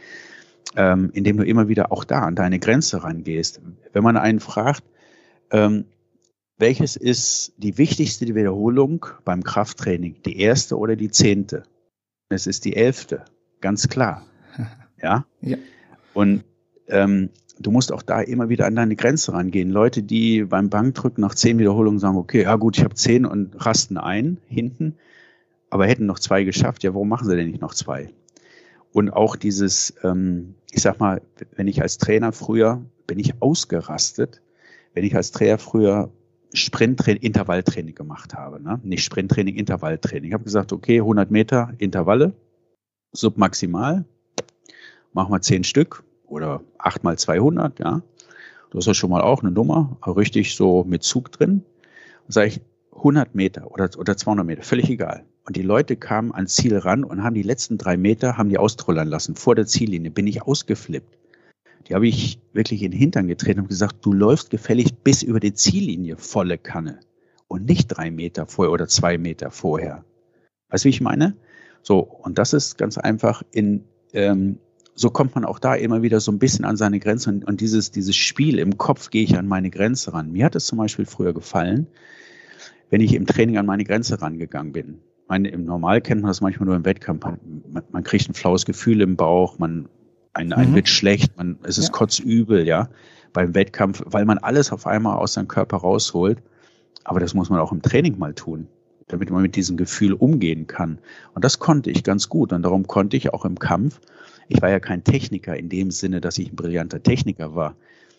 [0.76, 3.62] ähm, indem du immer wieder auch da an deine Grenze rangehst.
[3.94, 4.84] Wenn man einen fragt,
[5.52, 5.86] ähm,
[6.62, 10.22] welches ist die wichtigste Wiederholung beim Krafttraining?
[10.24, 11.64] Die erste oder die zehnte?
[12.30, 13.26] Es ist die elfte,
[13.60, 14.26] ganz klar.
[15.04, 15.26] Ja.
[15.42, 15.58] ja.
[16.14, 16.44] Und
[16.88, 19.72] ähm, du musst auch da immer wieder an deine Grenze rangehen.
[19.72, 23.66] Leute, die beim Bankdrücken nach zehn Wiederholungen sagen, okay, ja gut, ich habe zehn und
[23.66, 24.98] rasten ein hinten,
[25.72, 26.84] aber hätten noch zwei geschafft.
[26.84, 28.14] Ja, warum machen sie denn nicht noch zwei?
[28.92, 31.24] Und auch dieses, ähm, ich sag mal,
[31.56, 34.44] wenn ich als Trainer früher bin ich ausgerastet,
[34.94, 36.12] wenn ich als Trainer früher
[36.54, 38.62] Sprinttraining, Intervalltraining gemacht habe.
[38.62, 38.80] Ne?
[38.84, 40.30] Nicht Sprinttraining, Intervalltraining.
[40.30, 42.34] Ich habe gesagt, okay, 100 Meter Intervalle,
[43.12, 44.06] submaximal,
[45.14, 48.02] machen wir 10 Stück oder 8 mal 200, ja.
[48.72, 51.66] Das ist ja schon mal auch eine Nummer, richtig so mit Zug drin.
[52.26, 52.62] Und sage ich,
[52.96, 55.26] 100 Meter oder, oder 200 Meter, völlig egal.
[55.46, 58.58] Und die Leute kamen ans Ziel ran und haben die letzten drei Meter, haben die
[58.58, 59.36] austrollern lassen.
[59.36, 61.18] Vor der Ziellinie bin ich ausgeflippt.
[61.88, 65.40] Die habe ich wirklich in den Hintern getreten und gesagt, du läufst gefällig bis über
[65.40, 67.00] die Ziellinie volle Kanne
[67.48, 70.06] und nicht drei Meter vorher oder zwei Meter vorher.
[70.70, 71.36] Weißt du, wie ich meine?
[71.82, 74.60] So, und das ist ganz einfach in, ähm,
[74.96, 77.62] so kommt man auch da immer wieder so ein bisschen an seine Grenze und, und
[77.62, 80.32] dieses, dieses Spiel im Kopf gehe ich an meine Grenze ran.
[80.32, 81.88] Mir hat es zum Beispiel früher gefallen,
[82.90, 85.00] wenn ich im Training an meine Grenze rangegangen bin.
[85.28, 87.24] meine, Im Normal kennt man das manchmal nur im Wettkampf.
[87.26, 89.90] Man, man kriegt ein flaues Gefühl im Bauch, man
[90.34, 90.76] ein, ein mhm.
[90.76, 91.92] wird schlecht, man, es ist ja.
[91.92, 92.90] kotzübel, ja,
[93.34, 96.42] beim Wettkampf, weil man alles auf einmal aus seinem Körper rausholt.
[97.04, 98.68] Aber das muss man auch im Training mal tun,
[99.08, 101.00] damit man mit diesem Gefühl umgehen kann.
[101.34, 102.54] Und das konnte ich ganz gut.
[102.54, 104.00] Und darum konnte ich auch im Kampf,
[104.48, 107.76] ich war ja kein Techniker in dem Sinne, dass ich ein brillanter Techniker war.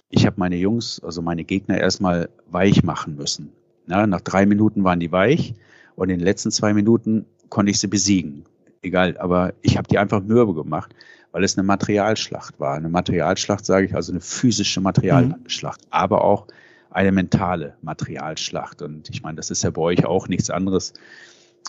[0.09, 3.53] Ich habe meine Jungs, also meine Gegner erstmal weich machen müssen.
[3.87, 5.55] Ja, nach drei Minuten waren die weich
[5.95, 8.45] und in den letzten zwei Minuten konnte ich sie besiegen.
[8.83, 10.95] Egal, aber ich habe die einfach mürbe gemacht
[11.33, 12.75] weil es eine Materialschlacht war.
[12.75, 15.89] Eine Materialschlacht, sage ich, also eine physische Materialschlacht, mhm.
[15.91, 16.47] aber auch
[16.91, 18.83] eine mentale Materialschlacht.
[18.83, 20.93] Und ich meine, das ist ja bei euch auch nichts anderes.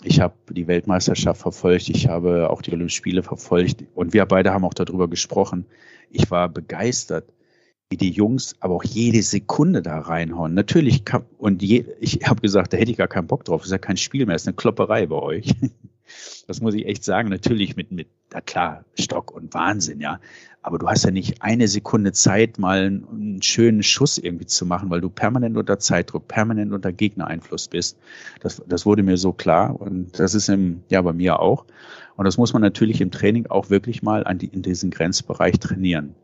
[0.02, 4.52] Ich habe die Weltmeisterschaft verfolgt, ich habe auch die Olympischen Spiele verfolgt und wir beide
[4.52, 5.66] haben auch darüber gesprochen.
[6.10, 7.32] Ich war begeistert,
[7.88, 10.52] wie die Jungs aber auch jede Sekunde da reinhauen.
[10.54, 13.60] Natürlich kann, und je, ich habe gesagt, da hätte ich gar keinen Bock drauf.
[13.60, 15.54] Das ist ja kein Spiel mehr, das ist eine Klopperei bei euch.
[16.46, 17.28] Das muss ich echt sagen.
[17.28, 20.20] Natürlich mit, mit, na klar, Stock und Wahnsinn, ja.
[20.62, 24.64] Aber du hast ja nicht eine Sekunde Zeit, mal einen, einen schönen Schuss irgendwie zu
[24.64, 27.98] machen, weil du permanent unter Zeitdruck, permanent unter Gegnereinfluss bist.
[28.40, 31.66] Das, das wurde mir so klar und das ist im, ja, bei mir auch.
[32.16, 35.58] Und das muss man natürlich im Training auch wirklich mal an die, in diesen Grenzbereich
[35.58, 36.14] trainieren.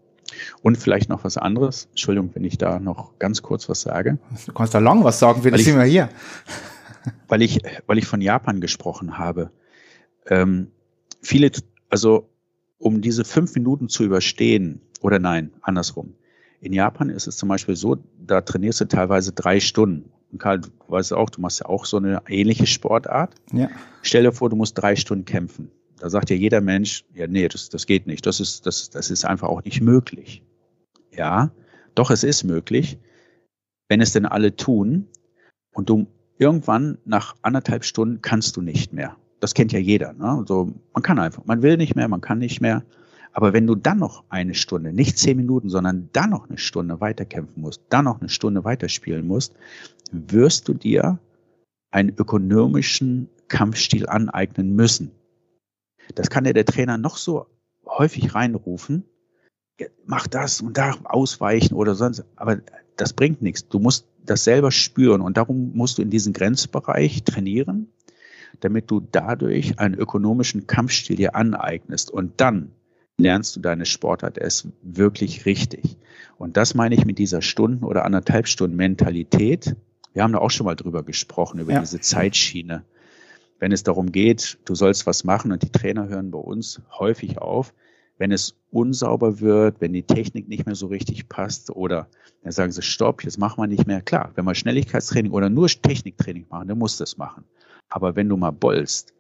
[0.62, 1.86] Und vielleicht noch was anderes.
[1.90, 4.18] Entschuldigung, wenn ich da noch ganz kurz was sage.
[4.46, 6.08] Du kannst da lang was sagen, wir sind wir hier.
[7.28, 9.50] Weil ich, weil ich von Japan gesprochen habe.
[10.30, 10.68] Ähm,
[11.20, 11.50] viele,
[11.90, 12.30] also
[12.78, 16.14] um diese fünf Minuten zu überstehen, oder nein, andersrum.
[16.62, 20.10] In Japan ist es zum Beispiel so, da trainierst du teilweise drei Stunden.
[20.30, 23.34] Und Karl, du weißt auch, du machst ja auch so eine ähnliche Sportart.
[23.52, 23.68] Ja.
[24.02, 25.70] Stell dir vor, du musst drei Stunden kämpfen.
[25.98, 28.24] Da sagt ja jeder Mensch, ja, nee, das, das geht nicht.
[28.26, 30.42] Das ist, das, das ist einfach auch nicht möglich.
[31.12, 31.50] Ja,
[31.94, 32.98] doch, es ist möglich.
[33.90, 35.08] wenn es denn alle tun
[35.72, 36.06] und du
[36.38, 39.16] irgendwann nach anderthalb Stunden kannst du nicht mehr.
[39.40, 40.12] Das kennt ja jeder.
[40.12, 40.28] Ne?
[40.28, 42.84] Also man kann einfach, man will nicht mehr, man kann nicht mehr.
[43.32, 47.00] Aber wenn du dann noch eine Stunde, nicht zehn Minuten, sondern dann noch eine Stunde
[47.00, 49.54] weiterkämpfen musst, dann noch eine Stunde weiterspielen musst,
[50.10, 51.18] wirst du dir
[51.90, 55.12] einen ökonomischen Kampfstil aneignen müssen.
[56.14, 57.46] Das kann dir der Trainer noch so
[57.86, 59.04] häufig reinrufen.
[60.04, 62.24] Mach das und da ausweichen oder sonst.
[62.36, 62.58] Aber
[62.96, 63.66] das bringt nichts.
[63.68, 67.88] Du musst das selber spüren und darum musst du in diesen Grenzbereich trainieren,
[68.60, 72.72] damit du dadurch einen ökonomischen Kampfstil dir aneignest und dann
[73.18, 75.96] lernst du deine Sportart erst wirklich richtig.
[76.38, 79.76] Und das meine ich mit dieser Stunden- oder anderthalb Stunden Mentalität.
[80.14, 81.80] Wir haben da auch schon mal drüber gesprochen, über ja.
[81.80, 82.84] diese Zeitschiene.
[83.58, 87.38] Wenn es darum geht, du sollst was machen und die Trainer hören bei uns häufig
[87.38, 87.74] auf,
[88.16, 92.08] wenn es unsauber wird, wenn die Technik nicht mehr so richtig passt oder
[92.42, 94.00] dann sagen sie, stopp, jetzt machen wir nicht mehr.
[94.00, 97.44] Klar, wenn wir Schnelligkeitstraining oder nur Techniktraining machen, dann musst du es machen.
[97.90, 99.12] Aber wenn du mal bollst,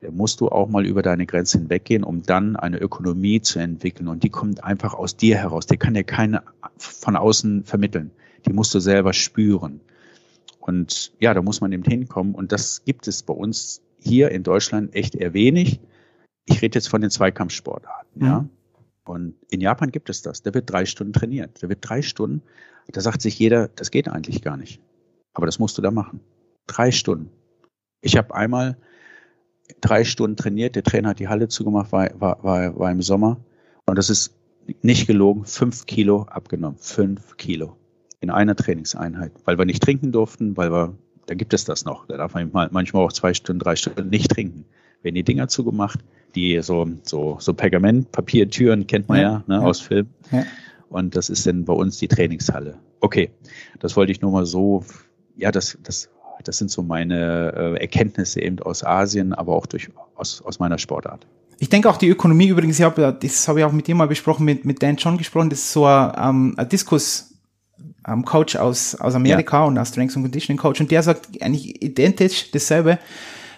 [0.00, 4.06] dann musst du auch mal über deine Grenze hinweggehen, um dann eine Ökonomie zu entwickeln.
[4.08, 5.66] Und die kommt einfach aus dir heraus.
[5.66, 6.42] Die kann dir keine
[6.76, 8.12] von außen vermitteln.
[8.46, 9.80] Die musst du selber spüren.
[10.60, 12.34] Und ja, da muss man eben hinkommen.
[12.34, 15.80] Und das gibt es bei uns hier in Deutschland echt eher wenig.
[16.44, 18.26] Ich rede jetzt von den Zweikampfsportarten, mhm.
[18.26, 18.48] ja.
[19.04, 20.42] Und in Japan gibt es das.
[20.42, 21.62] Da wird drei Stunden trainiert.
[21.62, 22.42] Da wird drei Stunden.
[22.88, 24.82] Da sagt sich jeder, das geht eigentlich gar nicht.
[25.32, 26.20] Aber das musst du da machen.
[26.66, 27.30] Drei Stunden.
[28.00, 28.76] Ich habe einmal
[29.80, 30.76] drei Stunden trainiert.
[30.76, 33.38] Der Trainer hat die Halle zugemacht, war, war, war, war im Sommer.
[33.86, 34.34] Und das ist
[34.82, 36.78] nicht gelogen, fünf Kilo abgenommen.
[36.78, 37.76] Fünf Kilo.
[38.20, 39.32] In einer Trainingseinheit.
[39.44, 40.94] Weil wir nicht trinken durften, weil wir,
[41.26, 42.06] da gibt es das noch.
[42.06, 44.64] Da darf man manchmal auch zwei Stunden, drei Stunden nicht trinken.
[45.02, 46.00] Werden die Dinger zugemacht,
[46.34, 49.60] die so, so, so Pergamentpapiertüren kennt man ja, ja, ne, ja.
[49.60, 50.08] aus Film.
[50.32, 50.44] Ja.
[50.88, 52.78] Und das ist dann bei uns die Trainingshalle.
[53.00, 53.30] Okay,
[53.78, 54.84] das wollte ich nur mal so,
[55.36, 56.10] ja, das, das,
[56.44, 60.78] das sind so meine äh, Erkenntnisse eben aus Asien, aber auch durch, aus, aus meiner
[60.78, 61.26] Sportart.
[61.58, 64.06] Ich denke auch die Ökonomie übrigens, ich hab, das habe ich auch mit dir mal
[64.06, 67.34] besprochen, mit, mit Dan John gesprochen, das ist so ein, ähm, ein Diskus,
[68.06, 69.64] ähm, Coach aus, aus Amerika ja.
[69.64, 72.98] und ein Strengths and Conditioning Coach und der sagt eigentlich identisch dasselbe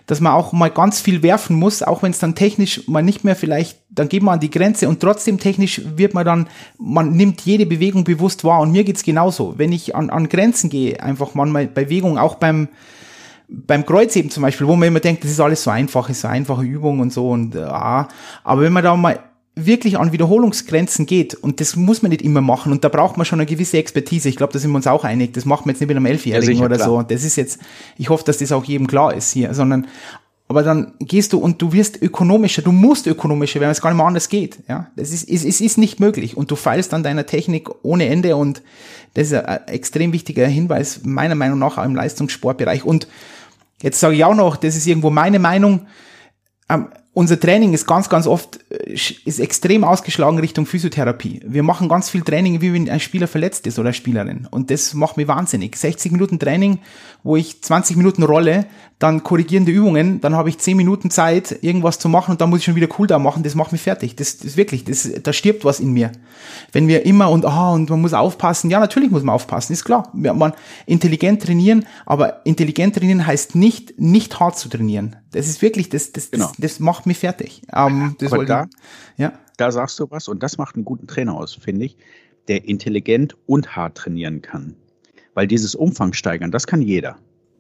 [0.07, 3.25] dass man auch mal ganz viel werfen muss, auch wenn es dann technisch mal nicht
[3.25, 6.49] mehr vielleicht, dann geht man an die Grenze und trotzdem technisch wird man dann,
[6.79, 9.55] man nimmt jede Bewegung bewusst wahr und mir geht's genauso.
[9.57, 12.69] Wenn ich an, an Grenzen gehe, einfach manchmal Bewegung, auch beim,
[13.49, 16.29] beim Kreuzheben zum Beispiel, wo man immer denkt, das ist alles so einfach, ist so
[16.29, 18.09] einfache Übung und so und äh, ah,
[18.45, 19.21] aber wenn man da mal
[19.67, 23.25] wirklich an Wiederholungsgrenzen geht, und das muss man nicht immer machen, und da braucht man
[23.25, 24.29] schon eine gewisse Expertise.
[24.29, 25.33] Ich glaube, da sind wir uns auch einig.
[25.35, 26.89] Das macht man jetzt nicht mit einem Elfjährigen ja, oder klar.
[26.89, 27.03] so.
[27.03, 27.61] Das ist jetzt,
[27.97, 29.87] ich hoffe, dass das auch jedem klar ist hier, sondern,
[30.49, 33.99] aber dann gehst du und du wirst ökonomischer, du musst ökonomischer werden, es gar nicht
[33.99, 34.59] mehr anders geht.
[34.69, 36.37] Ja, das ist, es, es ist nicht möglich.
[36.37, 38.63] Und du feilst an deiner Technik ohne Ende und
[39.15, 42.85] das ist ein extrem wichtiger Hinweis, meiner Meinung nach, auch im Leistungssportbereich.
[42.85, 43.07] Und
[43.83, 45.87] jetzt sage ich auch noch, das ist irgendwo meine Meinung,
[47.13, 51.41] unser Training ist ganz, ganz oft, äh, ist extrem ausgeschlagen Richtung Physiotherapie.
[51.45, 54.47] Wir machen ganz viel Training, wie wenn ein Spieler verletzt ist oder Spielerin.
[54.51, 55.77] Und das macht mich wahnsinnig.
[55.77, 56.79] 60 Minuten Training,
[57.25, 58.67] wo ich 20 Minuten rolle,
[59.01, 62.61] dann korrigierende Übungen, dann habe ich 10 Minuten Zeit, irgendwas zu machen und dann muss
[62.61, 64.15] ich schon wieder Cooldown machen, das macht mich fertig.
[64.15, 66.13] Das, ist wirklich, das, da stirbt was in mir.
[66.71, 69.85] Wenn wir immer und, ah, und man muss aufpassen, ja, natürlich muss man aufpassen, ist
[69.85, 70.11] klar.
[70.13, 70.53] Man
[70.87, 75.17] intelligent trainieren, aber intelligent trainieren heißt nicht, nicht hart zu trainieren.
[75.33, 76.49] Das ist wirklich, das, das, genau.
[76.49, 77.63] das, das macht mich fertig.
[77.75, 78.69] Ähm, das aber da,
[79.17, 79.33] ja.
[79.57, 81.97] da sagst du was und das macht einen guten Trainer aus, finde ich,
[82.49, 84.75] der intelligent und hart trainieren kann.
[85.35, 87.17] Weil dieses Umfang steigern, das kann jeder.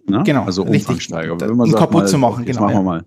[0.08, 0.22] Ne?
[0.24, 0.44] Genau.
[0.44, 1.34] Also Umfangsteiger.
[1.34, 2.66] Um sagt, kaputt mal, zu machen, jetzt genau.
[2.66, 3.04] Machen wir mal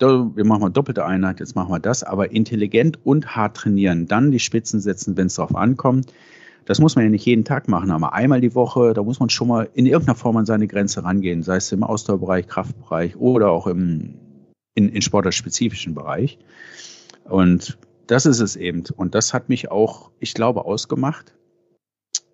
[0.00, 4.30] wir machen mal doppelte Einheit, jetzt machen wir das, aber intelligent und hart trainieren, dann
[4.32, 6.12] die Spitzen setzen, wenn es darauf ankommt.
[6.64, 9.28] Das muss man ja nicht jeden Tag machen, aber einmal die Woche, da muss man
[9.28, 13.50] schon mal in irgendeiner Form an seine Grenze rangehen, sei es im Ausdauerbereich, Kraftbereich oder
[13.50, 14.14] auch im
[14.74, 16.38] in, in sportlerspezifischen Bereich.
[17.24, 18.84] Und das ist es eben.
[18.96, 21.32] Und das hat mich auch, ich glaube, ausgemacht.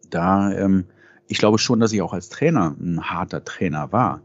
[0.09, 0.87] Da ähm,
[1.31, 4.23] ich glaube schon, dass ich auch als Trainer ein harter Trainer war.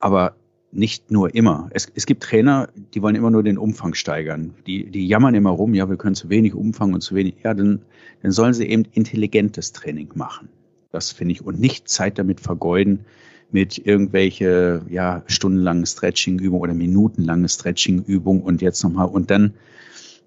[0.00, 0.34] Aber
[0.70, 1.68] nicht nur immer.
[1.72, 4.54] Es, es gibt Trainer, die wollen immer nur den Umfang steigern.
[4.66, 7.36] Die, die jammern immer rum, ja, wir können zu wenig Umfang und zu wenig.
[7.42, 7.82] Ja, dann,
[8.22, 10.48] dann sollen sie eben intelligentes Training machen.
[10.90, 11.44] Das finde ich.
[11.44, 13.06] Und nicht Zeit damit vergeuden
[13.50, 19.54] mit irgendwelche, ja, stundenlangen Stretching-Übungen oder minutenlange Stretching-Übungen und jetzt nochmal und dann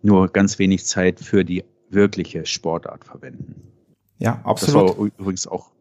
[0.01, 3.71] nur ganz wenig Zeit für die wirkliche Sportart verwenden.
[4.17, 4.89] Ja, absolut.
[4.89, 5.71] Das war übrigens auch.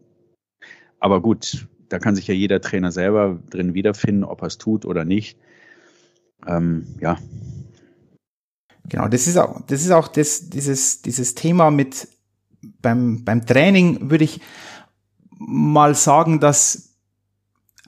[0.99, 4.87] Aber gut, da kann sich ja jeder Trainer selber drin wiederfinden, ob er es tut
[4.87, 5.37] oder nicht.
[6.47, 7.19] Ähm, ja.
[8.89, 12.09] Genau, das ist auch, das ist auch das, dieses, dieses Thema mit
[12.81, 14.41] beim, beim Training würde ich
[15.39, 16.91] mal sagen, dass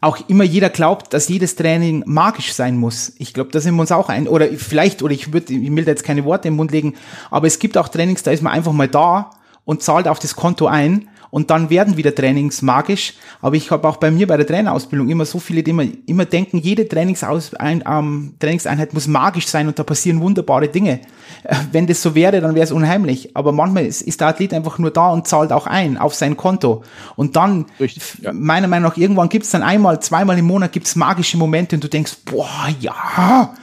[0.00, 3.12] auch immer jeder glaubt, dass jedes Training magisch sein muss.
[3.18, 5.84] Ich glaube, da sind wir uns auch ein, oder vielleicht, oder ich würde, ich will
[5.84, 6.94] da jetzt keine Worte im Mund legen,
[7.30, 9.30] aber es gibt auch Trainings, da ist man einfach mal da
[9.64, 13.14] und zahlt auf das Konto ein und dann werden wieder Trainings magisch.
[13.41, 16.26] Aber ich habe auch bei mir bei der Trainerausbildung immer so viele, die immer, immer
[16.26, 21.01] denken, jede Trainingsaus ein, ähm, Trainingseinheit muss magisch sein und da passieren wunderbare Dinge.
[21.45, 23.35] Äh, wenn das so wäre, dann wäre es unheimlich.
[23.35, 26.37] Aber manchmal ist, ist, der Athlet einfach nur da und zahlt auch ein auf sein
[26.37, 26.85] Konto.
[27.16, 28.35] Und dann, Richtig, ja.
[28.35, 31.83] meiner Meinung nach, irgendwann gibt es dann einmal, zweimal im Monat gibt's magische Momente und
[31.83, 33.55] du denkst, boah, ja,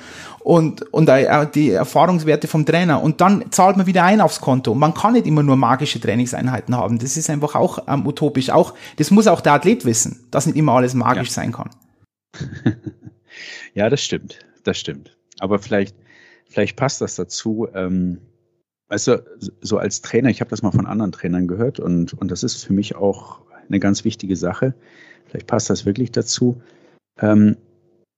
[0.50, 1.12] und, und
[1.54, 3.04] die Erfahrungswerte vom Trainer.
[3.04, 4.74] Und dann zahlt man wieder ein aufs Konto.
[4.74, 6.98] Man kann nicht immer nur magische Trainingseinheiten haben.
[6.98, 8.50] Das ist einfach auch ähm, utopisch.
[8.50, 11.34] Auch, das muss auch der Athlet wissen, dass nicht immer alles magisch ja.
[11.34, 11.70] sein kann.
[13.76, 14.40] ja, das stimmt.
[14.64, 15.16] Das stimmt.
[15.38, 15.96] Aber vielleicht,
[16.48, 17.68] vielleicht passt das dazu.
[17.76, 18.18] Ähm,
[18.88, 19.20] also
[19.62, 22.66] so als Trainer, ich habe das mal von anderen Trainern gehört und, und das ist
[22.66, 24.74] für mich auch eine ganz wichtige Sache.
[25.28, 26.60] Vielleicht passt das wirklich dazu.
[27.20, 27.56] Ähm,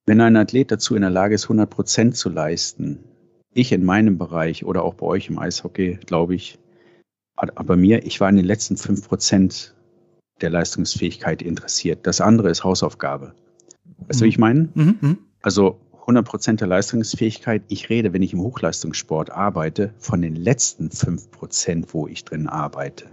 [0.05, 3.03] wenn ein Athlet dazu in der Lage ist, 100 Prozent zu leisten,
[3.53, 6.57] ich in meinem Bereich oder auch bei euch im Eishockey, glaube ich,
[7.35, 9.75] aber mir, ich war in den letzten 5 Prozent
[10.41, 12.05] der Leistungsfähigkeit interessiert.
[12.05, 13.33] Das andere ist Hausaufgabe.
[14.07, 14.69] Weißt du, wie ich meine?
[14.73, 14.97] Mhm.
[15.01, 15.17] mhm.
[15.41, 17.63] Also 100 Prozent der Leistungsfähigkeit.
[17.67, 22.47] Ich rede, wenn ich im Hochleistungssport arbeite, von den letzten 5 Prozent, wo ich drin
[22.47, 23.05] arbeite.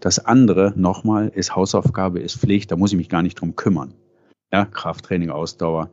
[0.00, 3.94] Das andere, nochmal, ist Hausaufgabe, ist Pflicht, da muss ich mich gar nicht drum kümmern.
[4.52, 5.90] Ja, Krafttraining, Ausdauer.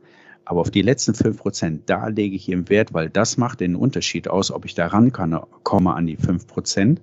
[0.50, 3.76] Aber auf die letzten fünf Prozent, da lege ich eben Wert, weil das macht den
[3.76, 7.00] Unterschied aus, ob ich da ran kann, komme an die fünf Prozent.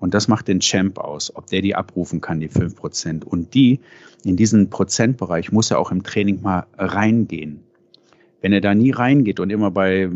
[0.00, 3.24] Und das macht den Champ aus, ob der die abrufen kann, die fünf Prozent.
[3.24, 3.78] Und die,
[4.24, 7.60] in diesen Prozentbereich muss er auch im Training mal reingehen.
[8.40, 10.10] Wenn er da nie reingeht und immer bei,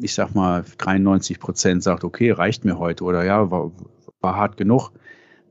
[0.00, 3.72] ich sag mal, 93 Prozent sagt, okay, reicht mir heute oder ja, war,
[4.22, 4.92] war hart genug.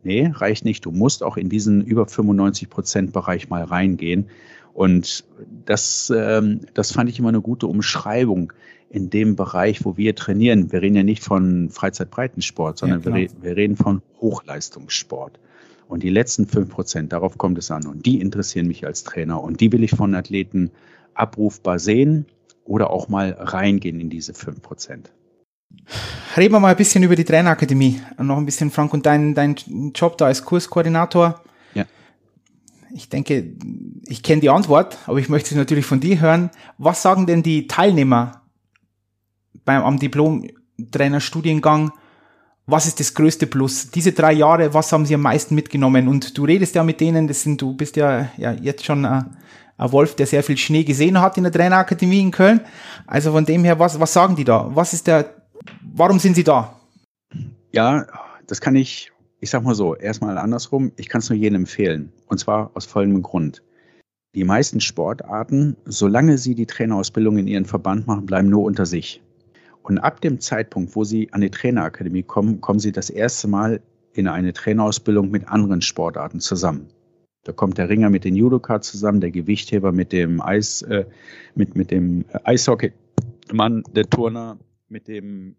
[0.01, 0.84] Nee, reicht nicht.
[0.84, 4.29] Du musst auch in diesen über 95 Prozent Bereich mal reingehen.
[4.74, 5.26] Und
[5.65, 8.53] das, ähm, das fand ich immer eine gute Umschreibung
[8.89, 10.72] in dem Bereich, wo wir trainieren.
[10.72, 15.39] Wir reden ja nicht von Freizeitbreitensport, sondern ja, wir, wir, reden von Hochleistungssport.
[15.88, 17.86] Und die letzten fünf Prozent, darauf kommt es an.
[17.86, 19.41] Und die interessieren mich als Trainer.
[19.41, 20.72] Und die will ich von Athleten
[21.13, 22.26] abrufbar sehen
[22.63, 25.11] oder auch mal reingehen in diese fünf Prozent.
[26.38, 28.01] Reden wir mal ein bisschen über die Trainerakademie.
[28.17, 29.55] Noch ein bisschen, Frank, und dein, dein
[29.93, 31.41] Job da als Kurskoordinator.
[32.93, 33.53] Ich denke,
[34.05, 36.49] ich kenne die Antwort, aber ich möchte sie natürlich von dir hören.
[36.77, 38.41] Was sagen denn die Teilnehmer
[39.65, 41.91] beim, am Diplom-Trainer-Studiengang?
[42.65, 43.91] Was ist das größte Plus?
[43.91, 46.07] Diese drei Jahre, was haben sie am meisten mitgenommen?
[46.07, 49.37] Und du redest ja mit denen, das sind, du bist ja, ja jetzt schon ein,
[49.77, 52.61] ein Wolf, der sehr viel Schnee gesehen hat in der Trainerakademie in Köln.
[53.07, 54.69] Also von dem her, was, was sagen die da?
[54.73, 55.33] Was ist der,
[55.81, 56.79] warum sind sie da?
[57.71, 58.05] Ja,
[58.47, 59.11] das kann ich
[59.41, 62.13] ich sag mal so, erstmal andersrum, ich kann es nur jedem empfehlen.
[62.27, 63.63] Und zwar aus folgendem Grund.
[64.35, 69.21] Die meisten Sportarten, solange sie die Trainerausbildung in ihren Verband machen, bleiben nur unter sich.
[69.81, 73.81] Und ab dem Zeitpunkt, wo sie an die Trainerakademie kommen, kommen sie das erste Mal
[74.13, 76.87] in eine Trainerausbildung mit anderen Sportarten zusammen.
[77.43, 81.05] Da kommt der Ringer mit den Judoka zusammen, der Gewichtheber mit dem Eis, äh,
[81.55, 85.55] mit, mit dem Eishockey-Mann, der Turner mit dem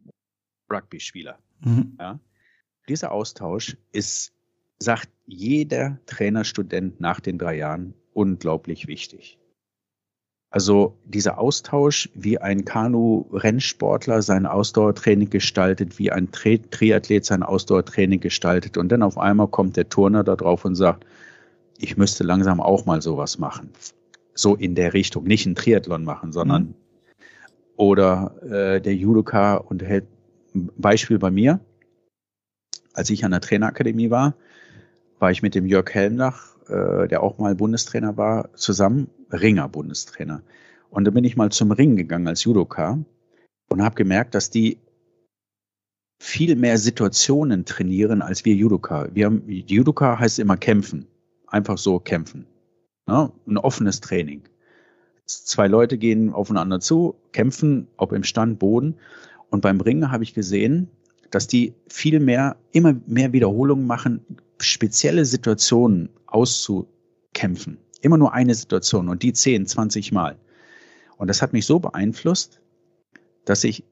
[0.73, 1.37] Rugby-Spieler.
[1.65, 1.97] Mhm.
[1.99, 2.21] Ja?
[2.89, 4.33] Dieser Austausch ist,
[4.79, 9.39] sagt jeder Trainerstudent nach den drei Jahren, unglaublich wichtig.
[10.51, 18.21] Also dieser Austausch, wie ein Kanu-Rennsportler sein Ausdauertraining gestaltet, wie ein Tri Triathlet sein Ausdauertraining
[18.21, 21.07] gestaltet und dann auf einmal kommt der Turner da drauf und sagt,
[21.79, 23.71] ich müsste langsam auch mal sowas machen.
[24.35, 26.75] So in der Richtung, nicht ein Triathlon machen, sondern mhm.
[27.77, 30.05] oder äh, der Judoka und hält
[30.53, 31.61] Beispiel bei mir
[32.95, 34.35] als ich an der Trainerakademie war,
[35.19, 40.43] war ich mit dem Jörg Helmnach, äh, der auch mal Bundestrainer war, zusammen Ringer-Bundestrainer.
[40.91, 42.99] Und da bin ich mal zum Ringen gegangen als Judoka
[43.69, 44.79] und habe gemerkt, dass die
[46.21, 49.09] viel mehr Situationen trainieren als wir Judoka.
[49.13, 51.07] Wir haben, Judoka heißt immer kämpfen.
[51.49, 52.47] Einfach so kämpfen.
[53.09, 54.43] Ja, ein offenes Training.
[55.27, 58.97] Zwei Leute gehen aufeinander zu, kämpfen, ob im Stand, Boden.
[59.51, 60.89] Und beim Ringen habe ich gesehen,
[61.33, 64.25] dass die viel mehr, immer mehr Wiederholungen machen,
[64.61, 67.79] spezielle Situationen auszukämpfen.
[68.03, 70.37] Immer nur eine Situation und die 10, 20 Mal.
[71.17, 72.61] Und das hat mich so beeinflusst,
[73.45, 73.85] dass ich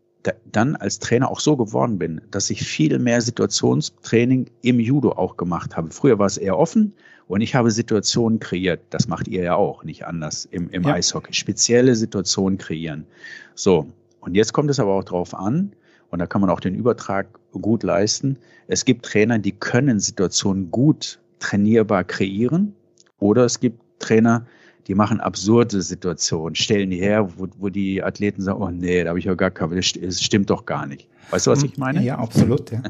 [0.52, 5.38] dann als Trainer auch so geworden bin, dass ich viel mehr Situationstraining im Judo auch
[5.38, 5.90] gemacht habe.
[5.90, 6.92] Früher war es eher offen
[7.26, 8.80] und ich habe Situationen kreiert.
[8.90, 10.94] Das macht ihr ja auch nicht anders im, im ja.
[10.94, 11.32] Eishockey.
[11.32, 13.06] Spezielle Situationen kreieren.
[13.54, 13.86] So.
[14.20, 15.72] Und jetzt kommt es aber auch darauf an,
[16.10, 18.38] und da kann man auch den Übertrag gut leisten.
[18.66, 22.74] Es gibt Trainer, die können Situationen gut trainierbar kreieren.
[23.18, 24.46] Oder es gibt Trainer,
[24.86, 29.10] die machen absurde Situationen, stellen die her, wo, wo die Athleten sagen, oh nee, da
[29.10, 31.08] habe ich ja gar keine, das stimmt doch gar nicht.
[31.30, 32.02] Weißt du, was ich meine?
[32.02, 32.82] Ja, absolut, ja.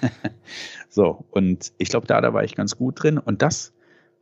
[0.88, 3.18] so, und ich glaube, da, da war ich ganz gut drin.
[3.18, 3.72] Und das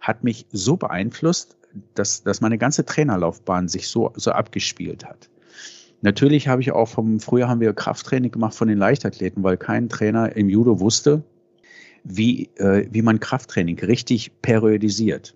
[0.01, 1.57] hat mich so beeinflusst,
[1.95, 5.29] dass, dass meine ganze Trainerlaufbahn sich so, so abgespielt hat.
[6.05, 9.89] Natürlich habe ich auch vom, früher haben wir Krafttraining gemacht von den Leichtathleten, weil kein
[9.89, 11.23] Trainer im Judo wusste,
[12.05, 15.35] wie, äh, wie man Krafttraining richtig periodisiert.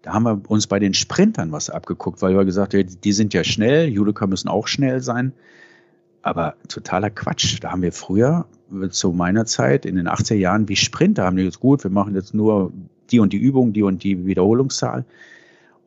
[0.00, 3.34] Da haben wir uns bei den Sprintern was abgeguckt, weil wir gesagt haben, die sind
[3.34, 5.34] ja schnell, Judoka müssen auch schnell sein.
[6.22, 7.58] Aber totaler Quatsch.
[7.60, 8.46] Da haben wir früher,
[8.88, 12.14] zu meiner Zeit, in den 80er Jahren, wie Sprinter haben die jetzt gut, wir machen
[12.14, 12.72] jetzt nur
[13.10, 15.04] die und die Übung, die und die Wiederholungszahl.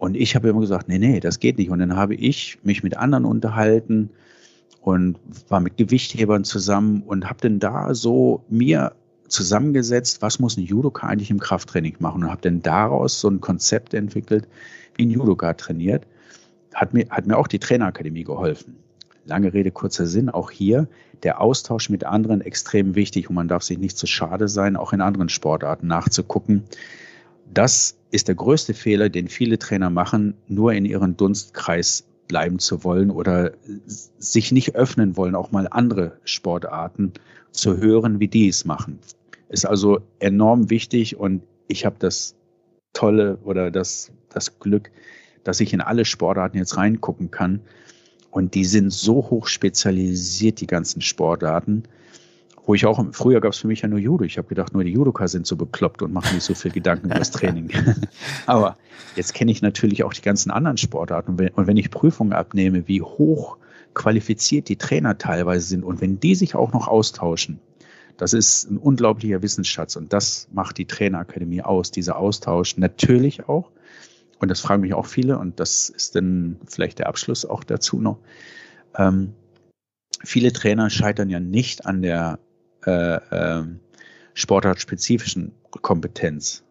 [0.03, 1.69] Und ich habe immer gesagt, nee, nee, das geht nicht.
[1.69, 4.09] Und dann habe ich mich mit anderen unterhalten
[4.81, 8.91] und war mit Gewichthebern zusammen und habe dann da so mir
[9.29, 13.39] zusammengesetzt, was muss ein Judoka eigentlich im Krafttraining machen und habe dann daraus so ein
[13.39, 14.45] Konzept entwickelt,
[14.97, 16.05] wie ein Judoka trainiert.
[16.73, 18.75] Hat mir, hat mir auch die Trainerakademie geholfen.
[19.23, 20.89] Lange Rede, kurzer Sinn, auch hier
[21.23, 24.91] der Austausch mit anderen extrem wichtig und man darf sich nicht zu schade sein, auch
[24.91, 26.65] in anderen Sportarten nachzugucken.
[27.53, 32.83] Das ist der größte Fehler, den viele Trainer machen, nur in ihren Dunstkreis bleiben zu
[32.83, 33.51] wollen oder
[33.85, 37.13] sich nicht öffnen wollen, auch mal andere Sportarten
[37.51, 38.99] zu hören, wie die es machen.
[39.49, 42.35] Ist also enorm wichtig und ich habe das
[42.93, 44.91] Tolle oder das, das Glück,
[45.43, 47.61] dass ich in alle Sportarten jetzt reingucken kann.
[48.31, 51.83] Und die sind so hoch spezialisiert, die ganzen Sportarten,
[52.65, 54.23] wo ich auch, früher gab es für mich ja nur Judo.
[54.23, 57.07] Ich habe gedacht, nur die Judoka sind so bekloppt und machen nicht so viel Gedanken
[57.07, 57.71] über das Training.
[58.45, 58.77] Aber
[59.15, 61.31] jetzt kenne ich natürlich auch die ganzen anderen Sportarten.
[61.31, 63.57] Und wenn, und wenn ich Prüfungen abnehme, wie hoch
[63.93, 67.59] qualifiziert die Trainer teilweise sind und wenn die sich auch noch austauschen,
[68.17, 73.71] das ist ein unglaublicher Wissensschatz und das macht die Trainerakademie aus, dieser Austausch natürlich auch.
[74.39, 77.99] Und das fragen mich auch viele und das ist dann vielleicht der Abschluss auch dazu
[77.99, 78.19] noch.
[78.95, 79.33] Ähm,
[80.23, 82.39] viele Trainer scheitern ja nicht an der
[82.85, 83.63] äh, äh,
[84.33, 86.63] sportartspezifischen Kompetenz,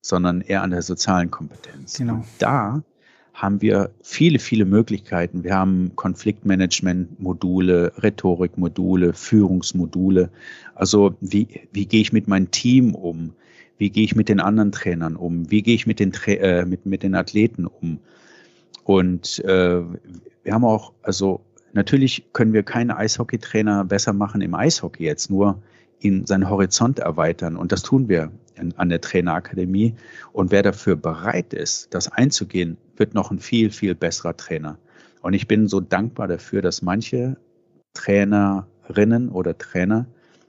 [0.00, 1.98] sondern eher an der sozialen Kompetenz.
[1.98, 2.14] Genau.
[2.14, 2.82] Und da
[3.34, 5.42] haben wir viele, viele Möglichkeiten.
[5.44, 10.30] Wir haben Konfliktmanagement-Module, Rhetorik-Module, Führungsmodule.
[10.74, 13.32] Also wie, wie gehe ich mit meinem Team um?
[13.78, 15.50] Wie gehe ich mit den anderen Trainern um?
[15.50, 17.98] Wie gehe ich mit den, äh, mit, mit den Athleten um?
[18.84, 19.80] Und äh,
[20.44, 21.40] wir haben auch, also
[21.72, 25.62] Natürlich können wir keine Eishockeytrainer besser machen im Eishockey jetzt, nur
[26.00, 27.56] ihn seinen Horizont erweitern.
[27.56, 28.30] Und das tun wir
[28.76, 29.94] an der Trainerakademie.
[30.32, 34.78] Und wer dafür bereit ist, das einzugehen, wird noch ein viel, viel besserer Trainer.
[35.22, 37.36] Und ich bin so dankbar dafür, dass manche
[37.94, 40.06] Trainerinnen oder Trainer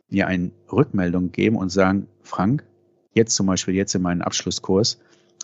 [0.10, 2.64] mir eine Rückmeldung geben und sagen, Frank,
[3.14, 5.00] jetzt zum Beispiel jetzt in meinem Abschlusskurs,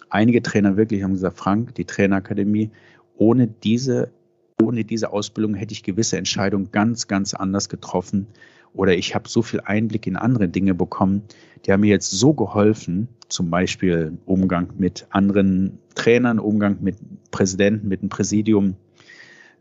[0.09, 2.71] einige Trainer wirklich haben gesagt, Frank, die Trainerakademie,
[3.17, 4.11] ohne diese
[4.61, 8.27] ohne diese Ausbildung hätte ich gewisse Entscheidungen ganz, ganz anders getroffen.
[8.73, 11.23] Oder ich habe so viel Einblick in andere Dinge bekommen,
[11.65, 16.97] die haben mir jetzt so geholfen, zum Beispiel Umgang mit anderen Trainern, Umgang mit
[17.31, 18.75] Präsidenten, mit dem Präsidium,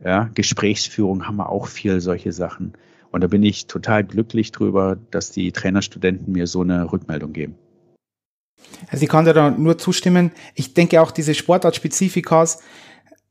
[0.04, 2.74] ja, Gesprächsführung haben wir auch viel solche Sachen.
[3.10, 7.54] Und da bin ich total glücklich drüber, dass die Trainerstudenten mir so eine Rückmeldung geben.
[8.90, 10.30] Also ich kann da nur zustimmen.
[10.54, 12.62] Ich denke auch diese Sportartspezifikas,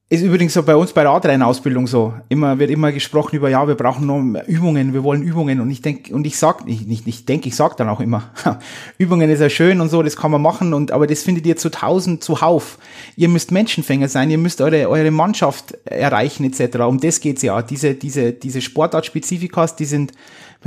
[0.10, 2.14] ist übrigens so bei uns bei der A-Trainer-Ausbildung so.
[2.30, 5.60] Immer, wird immer gesprochen über, ja, wir brauchen noch Übungen, wir wollen Übungen.
[5.60, 8.32] Und ich denke, und ich sag, ich nicht, nicht denke, ich sag dann auch immer,
[8.98, 11.58] Übungen ist ja schön und so, das kann man machen und, aber das findet ihr
[11.58, 12.78] zu tausend zuhauf.
[13.18, 16.78] Ihr müsst Menschenfänger sein, ihr müsst eure, eure Mannschaft erreichen, etc.
[16.80, 17.62] Um das geht's ja.
[17.62, 20.14] Diese, diese, diese Sportart-Spezifikas, die sind,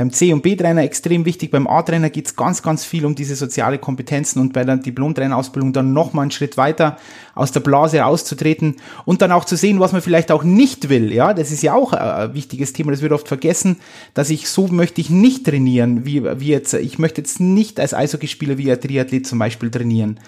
[0.00, 3.36] beim C- und B-Trainer extrem wichtig, beim A-Trainer geht es ganz, ganz viel um diese
[3.36, 6.96] soziale Kompetenzen und bei der Diplom-Trainerausbildung dann nochmal einen Schritt weiter
[7.34, 11.12] aus der Blase auszutreten und dann auch zu sehen, was man vielleicht auch nicht will.
[11.12, 13.76] Ja, das ist ja auch ein wichtiges Thema, das wird oft vergessen,
[14.14, 17.92] dass ich so möchte ich nicht trainieren, wie, wie jetzt, ich möchte jetzt nicht als
[17.92, 20.18] Eishockeyspieler wie ein Triathlet zum Beispiel trainieren.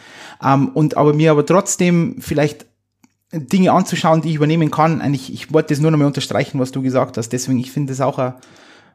[0.45, 2.67] Ähm, und aber mir aber trotzdem vielleicht
[3.33, 5.01] Dinge anzuschauen, die ich übernehmen kann.
[5.01, 7.31] Eigentlich, ich wollte das nur noch mal unterstreichen, was du gesagt hast.
[7.31, 8.35] Deswegen, ich finde das auch ein,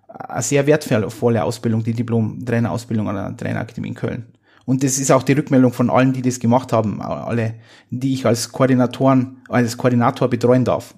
[0.08, 4.26] eine sehr wertvolle Ausbildung, die Diplom-Trainerausbildung an der Trainerakademie in Köln.
[4.66, 7.56] Und das ist auch die Rückmeldung von allen, die das gemacht haben, alle,
[7.90, 10.94] die ich als Koordinatoren, als Koordinator betreuen darf.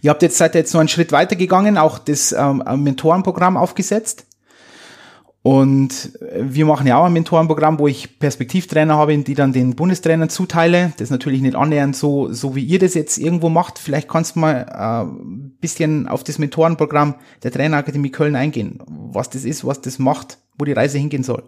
[0.00, 4.26] Ihr habt jetzt, seid jetzt noch einen Schritt weiter gegangen, auch das ähm, Mentorenprogramm aufgesetzt.
[5.42, 10.28] Und wir machen ja auch ein Mentorenprogramm, wo ich Perspektivtrainer habe, die dann den Bundestrainern
[10.28, 10.92] zuteile.
[10.96, 13.78] Das ist natürlich nicht annähernd so, so wie ihr das jetzt irgendwo macht.
[13.78, 18.78] Vielleicht kannst du mal äh, bisschen auf das Mentorenprogramm der Trainerakademie Köln eingehen.
[18.86, 21.44] Was das ist, was das macht, wo die Reise hingehen soll.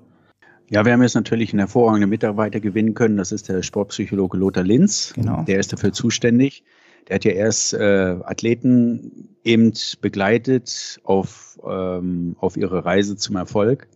[0.70, 3.16] Ja, wir haben jetzt natürlich einen hervorragenden Mitarbeiter gewinnen können.
[3.16, 5.12] Das ist der Sportpsychologe Lothar Linz.
[5.14, 5.42] Genau.
[5.42, 6.62] Der ist dafür zuständig.
[7.09, 13.88] Der hat ja erst äh, Athleten eben begleitet auf, ähm, auf ihre Reise zum Erfolg.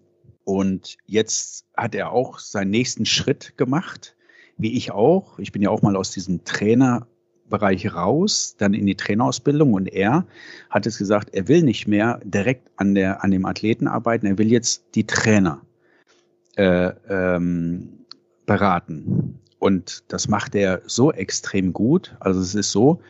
[0.44, 4.16] Und jetzt hat er auch seinen nächsten Schritt gemacht,
[4.56, 5.38] wie ich auch.
[5.38, 6.44] Ich bin ja auch mal aus diesem
[7.53, 10.24] Trainerbereich raus, dann in die Trainerausbildung und er
[10.70, 14.38] hat es gesagt, er will nicht mehr direkt an, der, an dem Athleten arbeiten, er
[14.38, 15.61] will jetzt die Trainer
[16.57, 17.88] äh, ähm,
[18.46, 19.38] beraten.
[19.59, 22.16] Und das macht er so extrem gut.
[22.20, 23.00] Also es ist so,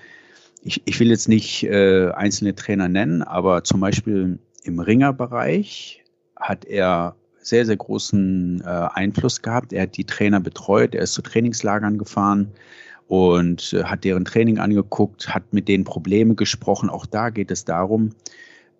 [0.63, 6.05] ich, ich will jetzt nicht äh, einzelne Trainer nennen, aber zum Beispiel im Ringerbereich
[6.37, 9.73] hat er sehr, sehr großen äh, Einfluss gehabt.
[9.73, 12.53] Er hat die Trainer betreut, er ist zu Trainingslagern gefahren
[13.09, 16.91] und äh, hat deren Training angeguckt, hat mit denen Probleme gesprochen.
[16.91, 18.11] Auch da geht es darum,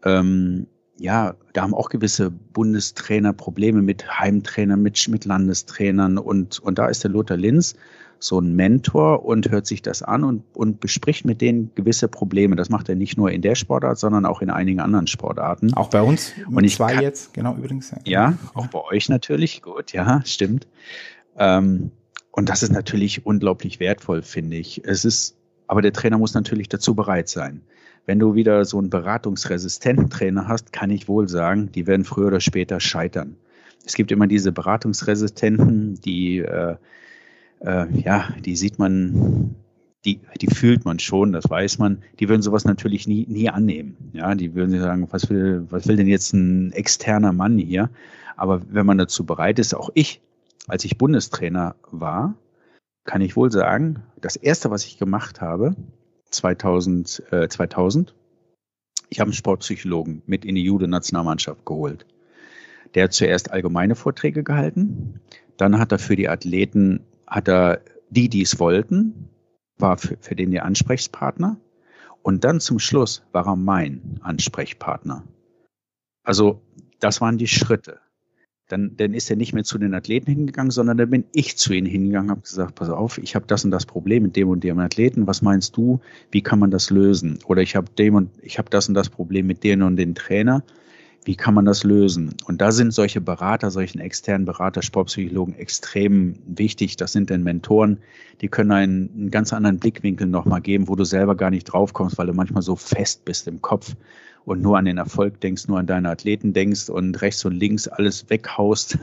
[0.05, 0.67] ähm,
[0.99, 6.87] ja, da haben auch gewisse Bundestrainer Probleme mit Heimtrainern, mit, mit Landestrainern und, und da
[6.87, 7.75] ist der Lothar Linz
[8.23, 12.57] so ein Mentor und hört sich das an und, und bespricht mit denen gewisse Probleme.
[12.57, 15.75] Das macht er nicht nur in der Sportart, sondern auch in einigen anderen Sportarten.
[15.75, 16.33] Auch bei uns.
[16.49, 17.93] Und ich zwei kann, jetzt, genau übrigens.
[18.05, 19.63] Ja, auch bei euch natürlich.
[19.63, 20.69] Gut, ja, stimmt.
[21.37, 21.91] Ähm,
[22.33, 24.83] und das ist natürlich unglaublich wertvoll, finde ich.
[24.85, 27.61] Es ist, aber der Trainer muss natürlich dazu bereit sein.
[28.07, 32.29] Wenn du wieder so einen beratungsresistenten Trainer hast, kann ich wohl sagen, die werden früher
[32.29, 33.37] oder später scheitern.
[33.85, 36.77] Es gibt immer diese Beratungsresistenten, die, äh,
[37.61, 39.55] äh, ja, die sieht man,
[40.05, 42.03] die, die fühlt man schon, das weiß man.
[42.19, 43.97] Die würden sowas natürlich nie, nie annehmen.
[44.15, 47.91] Ja, die würden sagen, was will, was will denn jetzt ein externer Mann hier?
[48.37, 50.23] Aber wenn man dazu bereit ist, auch ich,
[50.69, 52.35] als ich Bundestrainer war,
[53.05, 55.75] kann ich wohl sagen, das erste, was ich gemacht habe,
[56.31, 58.15] 2000, äh, 2000.
[59.09, 62.07] Ich habe einen Sportpsychologen mit in die Jude-Nationalmannschaft geholt.
[62.95, 65.21] Der hat zuerst allgemeine Vorträge gehalten,
[65.57, 69.29] dann hat er für die Athleten, hat er die, die es wollten,
[69.79, 71.59] war für, für den der Ansprechpartner
[72.23, 75.25] und dann zum Schluss war er mein Ansprechpartner.
[76.23, 76.63] Also
[77.01, 78.01] das waren die Schritte
[78.73, 81.75] dann, dann ist er nicht mehr zu den Athleten hingegangen, sondern dann bin ich zu
[81.75, 84.65] ihnen hingegangen, habe gesagt, pass auf, ich habe das und das Problem mit dem und
[84.65, 86.01] dem Athleten, was meinst du,
[86.31, 87.39] wie kann man das lösen?
[87.47, 90.15] Oder ich habe dem und ich habe das und das Problem mit denen und den
[90.15, 90.65] Trainer,
[91.25, 92.35] wie kann man das lösen?
[92.47, 96.97] Und da sind solche Berater, solchen externen Berater, Sportpsychologen extrem wichtig.
[96.97, 97.99] Das sind dann Mentoren,
[98.41, 102.19] die können einen, einen ganz anderen Blickwinkel nochmal geben, wo du selber gar nicht draufkommst,
[102.19, 103.95] weil du manchmal so fest bist im Kopf
[104.45, 107.89] und nur an den Erfolg denkst, nur an deine Athleten denkst und rechts und links
[107.89, 108.99] alles weghaust.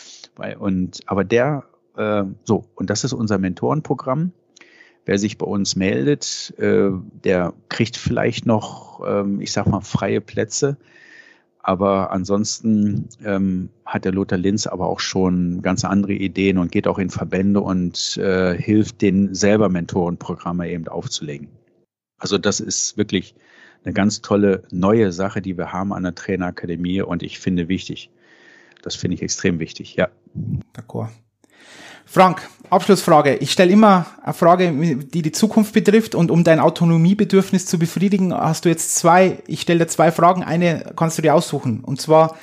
[0.58, 1.64] und, aber der,
[1.96, 4.32] äh, so, und das ist unser Mentorenprogramm.
[5.06, 6.90] Wer sich bei uns meldet, äh,
[7.24, 10.78] der kriegt vielleicht noch, ähm, ich sag mal, freie Plätze.
[11.58, 16.86] Aber ansonsten ähm, hat der Lothar Linz aber auch schon ganz andere Ideen und geht
[16.86, 21.48] auch in Verbände und äh, hilft den selber Mentorenprogramme eben aufzulegen.
[22.18, 23.34] Also das ist wirklich
[23.84, 28.10] eine ganz tolle neue Sache, die wir haben an der Trainerakademie und ich finde wichtig.
[28.82, 30.08] Das finde ich extrem wichtig, ja.
[30.74, 31.08] D'accord.
[32.06, 33.36] Frank, Abschlussfrage.
[33.36, 38.34] Ich stelle immer eine Frage, die die Zukunft betrifft und um dein Autonomiebedürfnis zu befriedigen,
[38.34, 41.80] hast du jetzt zwei, ich stelle dir zwei Fragen, eine kannst du dir aussuchen.
[41.80, 42.36] Und zwar,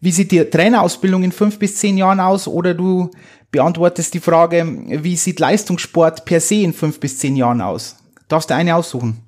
[0.00, 2.48] wie sieht die Trainerausbildung in fünf bis zehn Jahren aus?
[2.48, 3.10] Oder du
[3.50, 7.96] beantwortest die Frage, wie sieht Leistungssport per se in fünf bis zehn Jahren aus?
[8.28, 9.18] Darfst du eine aussuchen?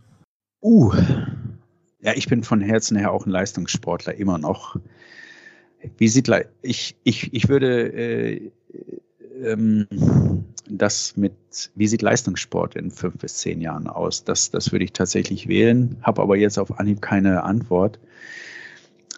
[0.62, 0.94] Uh,
[2.04, 4.76] ja, ich bin von Herzen her auch ein Leistungssportler, immer noch.
[5.96, 6.30] Wie sieht
[6.60, 8.50] ich ich ich würde äh,
[9.42, 9.86] ähm,
[10.68, 11.32] das mit
[11.74, 14.24] wie sieht Leistungssport in fünf bis zehn Jahren aus?
[14.24, 17.98] Das das würde ich tatsächlich wählen, habe aber jetzt auf Anhieb keine Antwort.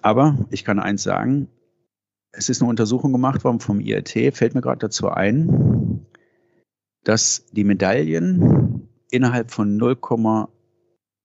[0.03, 1.49] Aber ich kann eins sagen:
[2.31, 6.07] Es ist eine Untersuchung gemacht worden vom IRT, fällt mir gerade dazu ein,
[7.03, 9.97] dass die Medaillen innerhalb von 0,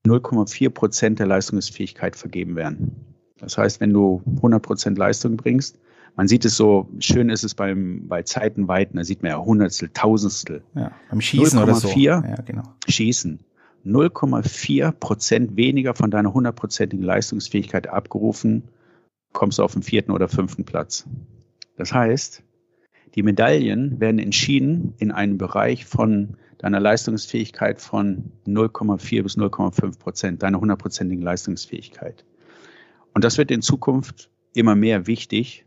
[0.05, 2.95] 0,4 Prozent der Leistungsfähigkeit vergeben werden.
[3.39, 5.79] Das heißt, wenn du 100 Prozent Leistung bringst,
[6.15, 9.89] man sieht es so, schön ist es beim, bei Zeitenweiten, da sieht man ja Hundertstel,
[9.93, 10.61] Tausendstel.
[10.75, 11.89] Ja, beim Schießen 0, oder so.
[11.91, 12.63] Ja, genau.
[12.87, 13.39] Schießen.
[13.85, 18.63] 0,4 Prozent weniger von deiner hundertprozentigen Leistungsfähigkeit abgerufen,
[19.33, 21.05] kommst du auf den vierten oder fünften Platz.
[21.77, 22.43] Das heißt,
[23.15, 30.43] die Medaillen werden entschieden in einem Bereich von deiner Leistungsfähigkeit von 0,4 bis 0,5 Prozent,
[30.43, 32.23] deiner hundertprozentigen Leistungsfähigkeit.
[33.15, 35.65] Und das wird in Zukunft immer mehr wichtig,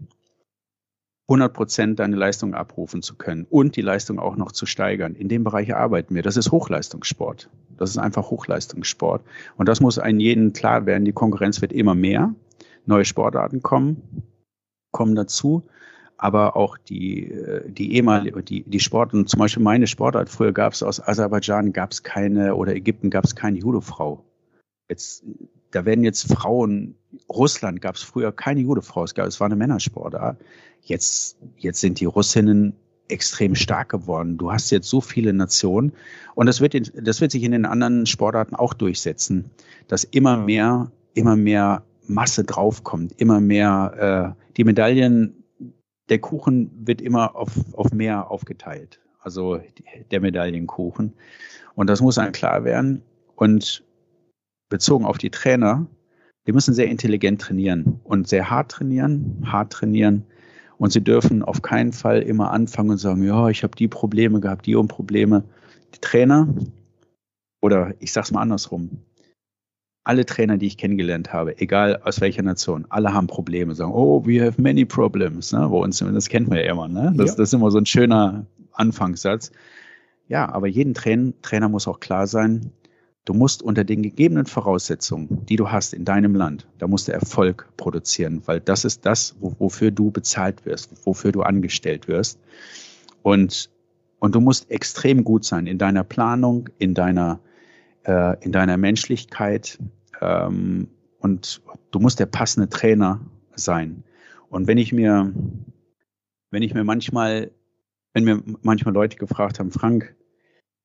[1.27, 5.17] 100 Prozent deine Leistung abrufen zu können und die Leistung auch noch zu steigern.
[5.17, 6.23] In dem Bereich arbeiten wir.
[6.23, 7.51] Das ist Hochleistungssport.
[7.77, 9.25] Das ist einfach Hochleistungssport.
[9.57, 11.05] Und das muss einem jeden klar werden.
[11.05, 12.35] Die Konkurrenz wird immer mehr.
[12.87, 14.23] Neue Sportarten kommen,
[14.93, 15.67] kommen dazu.
[16.17, 20.73] Aber auch die, äh, die ehemalige, die, die Sporten, zum Beispiel meine Sportart, früher gab
[20.73, 24.25] es aus Aserbaidschan gab es keine oder Ägypten gab es keine Judofrau.
[24.89, 25.25] Jetzt,
[25.71, 26.95] da werden jetzt Frauen,
[27.29, 30.39] Russland gab es früher keine Judefrau, es, gab, es war eine Männersportart.
[30.83, 32.75] Jetzt, jetzt sind die Russinnen
[33.09, 34.39] extrem stark geworden.
[34.39, 35.93] Du hast jetzt so viele Nationen
[36.35, 39.51] und das wird, das wird sich in den anderen Sportarten auch durchsetzen,
[39.89, 45.44] dass immer mehr, immer mehr Masse draufkommt, immer mehr äh, die Medaillen
[46.09, 49.01] der Kuchen wird immer auf, auf mehr aufgeteilt.
[49.21, 49.61] Also
[50.11, 51.15] der Medaillenkuchen.
[51.75, 53.03] Und das muss einem klar werden.
[53.37, 53.83] Und
[54.69, 55.87] bezogen auf die Trainer,
[56.47, 60.25] die müssen sehr intelligent trainieren und sehr hart trainieren, hart trainieren.
[60.77, 64.41] Und sie dürfen auf keinen Fall immer anfangen und sagen, ja, ich habe die Probleme
[64.41, 65.45] gehabt, die und Probleme.
[65.95, 66.49] Die Trainer,
[67.63, 68.91] oder ich sage es mal andersrum,
[70.05, 74.25] alle Trainer, die ich kennengelernt habe, egal aus welcher Nation, alle haben Probleme, sagen, oh,
[74.27, 75.53] we have many problems.
[75.53, 75.61] Ne?
[75.61, 76.89] Bei uns, das kennt man ja immer.
[76.89, 77.13] Ne?
[77.17, 77.37] Das, ja.
[77.37, 79.51] das ist immer so ein schöner Anfangssatz.
[80.29, 82.71] Ja, aber jeden Train, Trainer muss auch klar sein,
[83.25, 87.13] du musst unter den gegebenen Voraussetzungen, die du hast in deinem Land, da musst du
[87.13, 92.39] Erfolg produzieren, weil das ist das, wofür du bezahlt wirst, wofür du angestellt wirst.
[93.23, 93.71] Und,
[94.19, 97.41] und du musst extrem gut sein in deiner Planung, in deiner
[98.05, 99.79] äh, in deiner Menschlichkeit
[100.21, 100.89] ähm,
[101.19, 103.21] und du musst der passende Trainer
[103.55, 104.05] sein.
[104.49, 105.33] Und wenn ich mir,
[106.51, 107.51] wenn ich mir manchmal,
[108.13, 110.15] wenn mir manchmal Leute gefragt haben, Frank,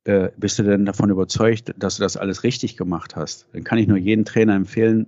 [0.06, 3.48] äh, bist du denn davon überzeugt, dass du das alles richtig gemacht hast?
[3.54, 5.08] Dann kann ich nur jedem Trainer empfehlen,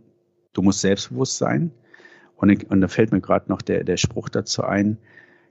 [0.54, 1.72] du musst selbstbewusst sein.
[2.36, 4.98] Und, und da fällt mir gerade noch der, der Spruch dazu ein,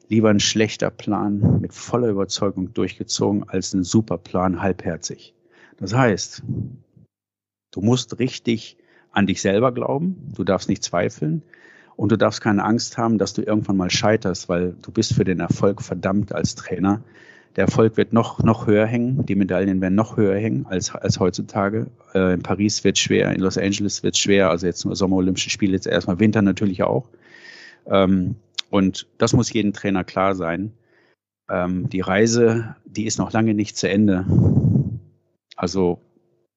[0.09, 5.35] lieber ein schlechter Plan mit voller Überzeugung durchgezogen als ein super Plan halbherzig.
[5.81, 6.43] Das heißt,
[7.73, 8.77] du musst richtig
[9.13, 11.43] an dich selber glauben, du darfst nicht zweifeln
[11.97, 15.25] und du darfst keine Angst haben, dass du irgendwann mal scheiterst, weil du bist für
[15.25, 17.03] den Erfolg verdammt als Trainer.
[17.57, 21.19] Der Erfolg wird noch, noch höher hängen, die Medaillen werden noch höher hängen als, als
[21.19, 21.89] heutzutage.
[22.15, 25.73] Äh, in Paris wird schwer, in Los Angeles wird schwer, also jetzt nur Sommerolympische Spiele,
[25.73, 27.09] jetzt erstmal Winter natürlich auch.
[27.87, 28.37] Ähm,
[28.71, 30.73] und das muss jedem Trainer klar sein.
[31.51, 34.25] Ähm, die Reise, die ist noch lange nicht zu Ende.
[35.61, 36.01] Also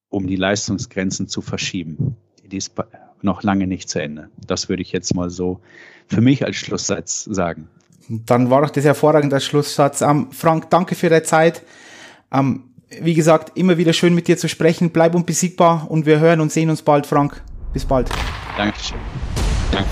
[0.07, 2.15] um die Leistungsgrenzen zu verschieben.
[2.45, 2.73] Die ist
[3.21, 4.29] noch lange nicht zu Ende.
[4.47, 5.59] Das würde ich jetzt mal so
[6.07, 7.67] für mich als Schlusssatz sagen.
[8.07, 10.01] Dann war doch das hervorragend als Schlusssatz.
[10.01, 11.63] Um, Frank, danke für deine Zeit.
[12.31, 12.69] Um,
[13.01, 14.91] wie gesagt, immer wieder schön mit dir zu sprechen.
[14.91, 17.43] Bleib unbesiegbar und wir hören und sehen uns bald, Frank.
[17.73, 18.09] Bis bald.
[18.55, 18.99] Dankeschön.
[19.71, 19.89] Danke.